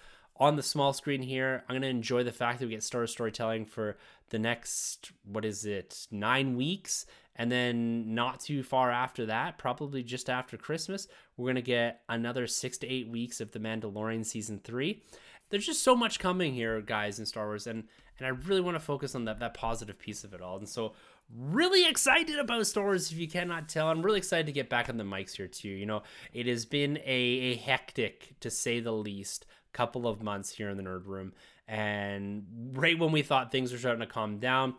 on 0.41 0.55
the 0.55 0.63
small 0.63 0.91
screen 0.91 1.21
here. 1.21 1.63
I'm 1.69 1.75
gonna 1.75 1.87
enjoy 1.87 2.23
the 2.23 2.31
fact 2.31 2.59
that 2.59 2.65
we 2.65 2.71
get 2.71 2.83
Star 2.83 3.05
storytelling 3.05 3.65
for 3.65 3.95
the 4.29 4.39
next 4.39 5.11
what 5.23 5.45
is 5.45 5.65
it 5.65 6.07
nine 6.09 6.57
weeks, 6.57 7.05
and 7.35 7.51
then 7.51 8.15
not 8.15 8.39
too 8.39 8.63
far 8.63 8.89
after 8.89 9.27
that, 9.27 9.59
probably 9.59 10.01
just 10.01 10.31
after 10.31 10.57
Christmas, 10.57 11.07
we're 11.37 11.47
gonna 11.47 11.61
get 11.61 12.01
another 12.09 12.47
six 12.47 12.79
to 12.79 12.87
eight 12.89 13.07
weeks 13.07 13.39
of 13.39 13.51
the 13.51 13.59
Mandalorian 13.59 14.25
season 14.25 14.59
three 14.63 15.03
there's 15.51 15.65
just 15.65 15.83
so 15.83 15.95
much 15.95 16.17
coming 16.17 16.53
here, 16.53 16.81
guys, 16.81 17.19
in 17.19 17.25
Star 17.25 17.45
Wars, 17.45 17.67
and 17.67 17.83
and 18.17 18.25
I 18.25 18.29
really 18.29 18.61
want 18.61 18.75
to 18.75 18.79
focus 18.79 19.15
on 19.15 19.25
that 19.25 19.39
that 19.39 19.53
positive 19.53 19.99
piece 19.99 20.23
of 20.23 20.33
it 20.33 20.41
all. 20.41 20.57
And 20.57 20.67
so, 20.67 20.93
really 21.29 21.87
excited 21.87 22.39
about 22.39 22.65
Star 22.65 22.85
Wars. 22.85 23.11
If 23.11 23.17
you 23.17 23.27
cannot 23.27 23.69
tell, 23.69 23.89
I'm 23.89 24.01
really 24.01 24.17
excited 24.17 24.45
to 24.47 24.51
get 24.51 24.69
back 24.69 24.89
on 24.89 24.97
the 24.97 25.03
mics 25.03 25.35
here 25.35 25.47
too. 25.47 25.69
You 25.69 25.85
know, 25.85 26.03
it 26.33 26.47
has 26.47 26.65
been 26.65 26.97
a, 26.97 27.03
a 27.05 27.55
hectic, 27.55 28.35
to 28.39 28.49
say 28.49 28.79
the 28.79 28.93
least, 28.93 29.45
couple 29.73 30.07
of 30.07 30.21
months 30.21 30.51
here 30.51 30.69
in 30.69 30.77
the 30.77 30.83
Nerd 30.83 31.05
Room, 31.05 31.33
and 31.67 32.45
right 32.73 32.97
when 32.97 33.11
we 33.11 33.21
thought 33.21 33.51
things 33.51 33.71
were 33.71 33.77
starting 33.77 34.01
to 34.01 34.07
calm 34.07 34.39
down, 34.39 34.75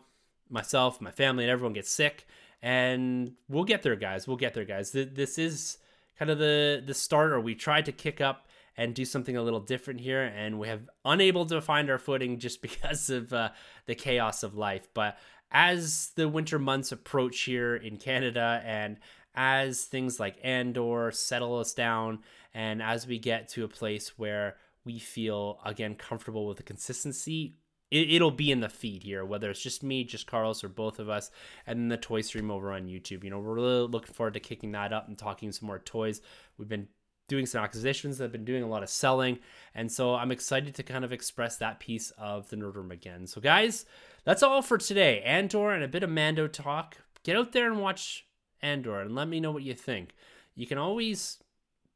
myself, 0.49 1.01
my 1.01 1.11
family, 1.11 1.43
and 1.43 1.51
everyone 1.51 1.73
gets 1.73 1.91
sick, 1.91 2.27
and 2.61 3.33
we'll 3.49 3.63
get 3.63 3.83
there, 3.83 3.95
guys. 3.95 4.27
We'll 4.27 4.37
get 4.37 4.53
there, 4.53 4.65
guys. 4.65 4.91
This 4.91 5.37
is 5.37 5.77
kind 6.17 6.31
of 6.31 6.39
the 6.39 6.81
the 6.85 6.93
start, 6.93 7.31
or 7.31 7.39
we 7.39 7.55
tried 7.55 7.85
to 7.85 7.91
kick 7.91 8.21
up 8.21 8.47
and 8.77 8.95
do 8.95 9.05
something 9.05 9.37
a 9.37 9.43
little 9.43 9.59
different 9.59 10.01
here. 10.01 10.23
And 10.23 10.59
we 10.59 10.67
have 10.67 10.89
unable 11.05 11.45
to 11.47 11.61
find 11.61 11.89
our 11.89 11.99
footing 11.99 12.39
just 12.39 12.61
because 12.61 13.09
of 13.09 13.33
uh, 13.33 13.49
the 13.85 13.95
chaos 13.95 14.43
of 14.43 14.55
life. 14.55 14.87
But 14.93 15.17
as 15.51 16.11
the 16.15 16.27
winter 16.27 16.57
months 16.57 16.91
approach 16.91 17.41
here 17.41 17.75
in 17.75 17.97
Canada 17.97 18.61
and 18.65 18.97
as 19.35 19.83
things 19.83 20.19
like 20.19 20.37
Andor 20.43 21.11
settle 21.11 21.57
us 21.59 21.73
down, 21.73 22.19
and 22.53 22.81
as 22.83 23.07
we 23.07 23.17
get 23.17 23.49
to 23.49 23.63
a 23.63 23.67
place 23.67 24.17
where 24.17 24.57
we 24.85 24.99
feel 24.99 25.59
again 25.65 25.95
comfortable 25.95 26.47
with 26.47 26.57
the 26.57 26.63
consistency, 26.63 27.55
it, 27.91 28.21
will 28.21 28.31
be 28.31 28.51
in 28.51 28.59
the 28.59 28.69
feed 28.69 29.03
here, 29.03 29.23
whether 29.23 29.51
it's 29.51 29.61
just 29.61 29.83
me, 29.83 30.03
just 30.03 30.25
Carlos, 30.25 30.63
or 30.63 30.69
both 30.69 30.97
of 30.97 31.09
us, 31.09 31.29
and 31.67 31.79
then 31.79 31.89
the 31.89 31.97
toy 31.97 32.21
stream 32.21 32.49
over 32.49 32.71
on 32.71 32.87
YouTube. 32.87 33.23
You 33.23 33.29
know, 33.29 33.39
we're 33.39 33.53
really 33.53 33.87
looking 33.87 34.15
forward 34.15 34.33
to 34.33 34.39
kicking 34.39 34.71
that 34.71 34.91
up 34.91 35.07
and 35.07 35.17
talking 35.17 35.51
some 35.51 35.67
more 35.67 35.77
toys. 35.77 36.19
We've 36.57 36.67
been 36.67 36.87
doing 37.27 37.45
some 37.45 37.63
acquisitions. 37.63 38.19
I've 38.19 38.31
been 38.31 38.45
doing 38.45 38.63
a 38.63 38.67
lot 38.67 38.83
of 38.83 38.89
selling. 38.89 39.39
And 39.75 39.91
so 39.91 40.15
I'm 40.15 40.31
excited 40.31 40.75
to 40.75 40.83
kind 40.83 41.05
of 41.05 41.13
express 41.13 41.57
that 41.57 41.79
piece 41.79 42.11
of 42.17 42.49
the 42.49 42.55
Nerd 42.55 42.75
Room 42.75 42.91
again. 42.91 43.27
So, 43.27 43.39
guys, 43.39 43.85
that's 44.23 44.43
all 44.43 44.61
for 44.61 44.77
today. 44.77 45.21
Andor 45.21 45.71
and 45.71 45.83
a 45.83 45.87
bit 45.87 46.03
of 46.03 46.09
Mando 46.09 46.47
talk. 46.47 46.97
Get 47.23 47.37
out 47.37 47.51
there 47.51 47.71
and 47.71 47.79
watch 47.79 48.25
Andor 48.61 49.01
and 49.01 49.15
let 49.15 49.27
me 49.27 49.39
know 49.39 49.51
what 49.51 49.63
you 49.63 49.73
think. 49.73 50.15
You 50.55 50.67
can 50.67 50.77
always 50.77 51.39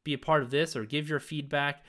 be 0.04 0.14
a 0.14 0.18
part 0.18 0.42
of 0.42 0.50
this 0.50 0.74
or 0.74 0.84
give 0.84 1.08
your 1.08 1.20
feedback, 1.20 1.84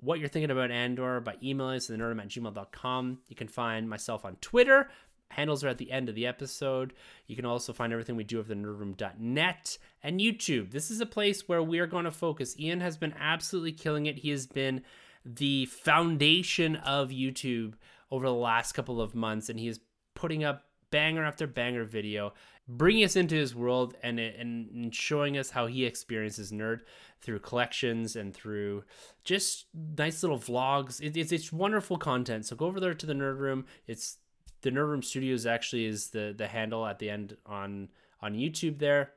what 0.00 0.18
you're 0.18 0.28
thinking 0.28 0.50
about 0.50 0.70
Andor 0.70 1.20
by 1.20 1.36
emailing 1.42 1.76
us 1.76 1.90
at 1.90 1.98
thenerdroom 1.98 2.20
at 2.20 2.28
gmail.com. 2.28 3.18
You 3.28 3.36
can 3.36 3.48
find 3.48 3.88
myself 3.88 4.24
on 4.24 4.36
Twitter 4.36 4.88
Handles 5.30 5.62
are 5.62 5.68
at 5.68 5.78
the 5.78 5.92
end 5.92 6.08
of 6.08 6.14
the 6.14 6.26
episode. 6.26 6.92
You 7.26 7.36
can 7.36 7.44
also 7.44 7.72
find 7.72 7.92
everything 7.92 8.16
we 8.16 8.24
do 8.24 8.40
at 8.40 8.48
the 8.48 8.54
nerdroom.net 8.54 9.78
and 10.02 10.20
YouTube. 10.20 10.72
This 10.72 10.90
is 10.90 11.00
a 11.00 11.06
place 11.06 11.48
where 11.48 11.62
we 11.62 11.78
are 11.78 11.86
going 11.86 12.04
to 12.04 12.10
focus. 12.10 12.58
Ian 12.58 12.80
has 12.80 12.96
been 12.96 13.14
absolutely 13.18 13.72
killing 13.72 14.06
it. 14.06 14.18
He 14.18 14.30
has 14.30 14.48
been 14.48 14.82
the 15.24 15.66
foundation 15.66 16.76
of 16.76 17.10
YouTube 17.10 17.74
over 18.10 18.26
the 18.26 18.34
last 18.34 18.72
couple 18.72 19.00
of 19.00 19.14
months, 19.14 19.48
and 19.48 19.60
he 19.60 19.68
is 19.68 19.78
putting 20.14 20.42
up 20.42 20.64
banger 20.90 21.24
after 21.24 21.46
banger 21.46 21.84
video, 21.84 22.32
bringing 22.68 23.04
us 23.04 23.16
into 23.16 23.34
his 23.34 23.54
world 23.54 23.96
and, 24.02 24.18
and 24.18 24.94
showing 24.94 25.36
us 25.36 25.50
how 25.50 25.66
he 25.66 25.84
experiences 25.84 26.52
nerd 26.52 26.80
through 27.20 27.38
collections 27.40 28.16
and 28.16 28.34
through 28.34 28.84
just 29.24 29.66
nice 29.74 30.22
little 30.22 30.38
vlogs. 30.38 31.00
It, 31.00 31.16
it's, 31.16 31.32
it's 31.32 31.52
wonderful 31.52 31.98
content. 31.98 32.46
So 32.46 32.56
go 32.56 32.66
over 32.66 32.80
there 32.80 32.94
to 32.94 33.06
the 33.06 33.12
Nerd 33.12 33.38
Room. 33.38 33.66
It's 33.86 34.18
the 34.62 34.70
Nerd 34.70 34.88
Room 34.88 35.02
Studios 35.02 35.46
actually 35.46 35.86
is 35.86 36.08
the 36.08 36.34
the 36.36 36.46
handle 36.46 36.86
at 36.86 36.98
the 36.98 37.10
end 37.10 37.36
on 37.46 37.88
on 38.20 38.34
YouTube 38.34 38.78
there, 38.78 39.12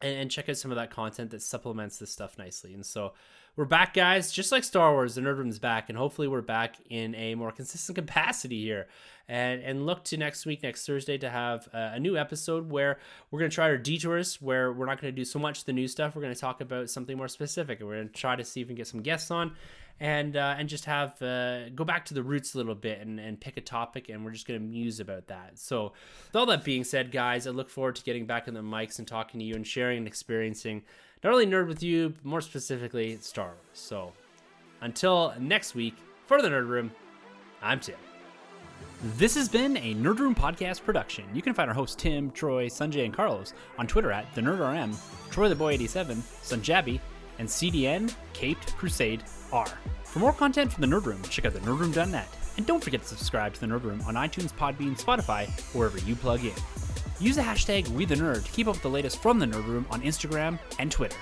and, 0.00 0.16
and 0.16 0.30
check 0.30 0.48
out 0.48 0.56
some 0.56 0.70
of 0.70 0.76
that 0.76 0.90
content 0.90 1.30
that 1.30 1.42
supplements 1.42 1.98
this 1.98 2.12
stuff 2.12 2.38
nicely. 2.38 2.74
And 2.74 2.86
so 2.86 3.12
we're 3.56 3.64
back, 3.64 3.94
guys. 3.94 4.32
Just 4.32 4.52
like 4.52 4.64
Star 4.64 4.92
Wars, 4.92 5.14
the 5.14 5.20
Nerd 5.20 5.38
Room's 5.38 5.58
back, 5.58 5.88
and 5.88 5.98
hopefully 5.98 6.28
we're 6.28 6.40
back 6.40 6.76
in 6.88 7.14
a 7.14 7.34
more 7.34 7.52
consistent 7.52 7.96
capacity 7.96 8.62
here. 8.62 8.88
And 9.28 9.62
and 9.62 9.86
look 9.86 10.04
to 10.04 10.16
next 10.16 10.46
week, 10.46 10.62
next 10.62 10.86
Thursday, 10.86 11.18
to 11.18 11.30
have 11.30 11.68
a, 11.72 11.92
a 11.94 12.00
new 12.00 12.16
episode 12.16 12.70
where 12.70 12.98
we're 13.30 13.38
gonna 13.38 13.50
try 13.50 13.66
our 13.66 13.78
detours, 13.78 14.40
where 14.40 14.72
we're 14.72 14.86
not 14.86 15.00
gonna 15.00 15.12
do 15.12 15.24
so 15.24 15.38
much 15.38 15.64
the 15.64 15.72
new 15.72 15.86
stuff. 15.86 16.16
We're 16.16 16.22
gonna 16.22 16.34
talk 16.34 16.60
about 16.60 16.90
something 16.90 17.16
more 17.16 17.28
specific, 17.28 17.80
and 17.80 17.88
we're 17.88 17.96
gonna 17.96 18.08
try 18.08 18.36
to 18.36 18.44
see 18.44 18.60
if 18.60 18.66
we 18.66 18.70
can 18.70 18.76
get 18.76 18.88
some 18.88 19.02
guests 19.02 19.30
on 19.30 19.52
and 20.00 20.36
uh, 20.36 20.54
and 20.58 20.68
just 20.68 20.86
have 20.86 21.20
uh, 21.22 21.68
go 21.70 21.84
back 21.84 22.06
to 22.06 22.14
the 22.14 22.22
roots 22.22 22.54
a 22.54 22.56
little 22.56 22.74
bit 22.74 23.00
and, 23.00 23.20
and 23.20 23.38
pick 23.40 23.56
a 23.56 23.60
topic 23.60 24.08
and 24.08 24.24
we're 24.24 24.30
just 24.30 24.46
to 24.46 24.58
muse 24.58 24.98
about 24.98 25.28
that 25.28 25.58
so 25.58 25.92
with 26.28 26.36
all 26.36 26.46
that 26.46 26.64
being 26.64 26.82
said 26.82 27.12
guys 27.12 27.46
i 27.46 27.50
look 27.50 27.68
forward 27.68 27.94
to 27.94 28.02
getting 28.02 28.24
back 28.24 28.48
on 28.48 28.54
the 28.54 28.60
mics 28.60 28.98
and 28.98 29.06
talking 29.06 29.38
to 29.38 29.44
you 29.44 29.54
and 29.54 29.66
sharing 29.66 29.98
and 29.98 30.06
experiencing 30.06 30.82
not 31.22 31.32
only 31.32 31.46
nerd 31.46 31.66
with 31.66 31.82
you 31.82 32.10
but 32.10 32.24
more 32.24 32.40
specifically 32.40 33.18
star 33.20 33.46
wars 33.46 33.56
so 33.72 34.12
until 34.80 35.34
next 35.38 35.74
week 35.74 35.94
for 36.26 36.40
the 36.42 36.48
nerd 36.48 36.68
room 36.68 36.90
i'm 37.62 37.80
tim 37.80 37.96
this 39.02 39.34
has 39.34 39.48
been 39.48 39.78
a 39.78 39.94
Nerd 39.94 40.18
Room 40.18 40.34
podcast 40.34 40.84
production. 40.84 41.24
You 41.32 41.40
can 41.40 41.54
find 41.54 41.70
our 41.70 41.74
hosts 41.74 41.96
Tim, 41.96 42.30
Troy, 42.32 42.66
Sanjay, 42.66 43.06
and 43.06 43.14
Carlos 43.14 43.54
on 43.78 43.86
Twitter 43.86 44.12
at 44.12 44.32
the 44.34 44.42
NerdRM, 44.42 44.94
Troy 45.30 45.48
the 45.48 45.54
Boy 45.54 45.72
87, 45.72 46.18
Sunjabi, 46.18 47.00
and 47.38 47.48
CDN 47.48 48.14
Caped 48.34 48.76
Crusade 48.76 49.22
R. 49.52 49.66
For 50.04 50.18
more 50.18 50.34
content 50.34 50.70
from 50.70 50.82
the 50.82 50.86
Nerd 50.86 51.06
Room, 51.06 51.22
check 51.30 51.46
out 51.46 51.54
thenerdroom.net. 51.54 52.28
And 52.58 52.66
don't 52.66 52.84
forget 52.84 53.00
to 53.00 53.08
subscribe 53.08 53.54
to 53.54 53.60
the 53.60 53.66
Nerd 53.68 53.84
Room 53.84 54.02
on 54.02 54.16
iTunes, 54.16 54.52
Podbean, 54.52 55.00
Spotify, 55.00 55.48
wherever 55.74 55.98
you 56.00 56.14
plug 56.14 56.44
in. 56.44 56.52
Use 57.20 57.36
the 57.36 57.42
hashtag 57.42 57.84
WeTheNerd 57.88 58.46
to 58.46 58.52
keep 58.52 58.66
up 58.66 58.76
with 58.76 58.82
the 58.82 58.88
latest 58.88 59.20
from 59.20 59.38
the 59.38 59.44
Nerd 59.44 59.66
Room 59.66 59.86
on 59.90 60.00
Instagram 60.00 60.58
and 60.78 60.90
Twitter. 60.90 61.16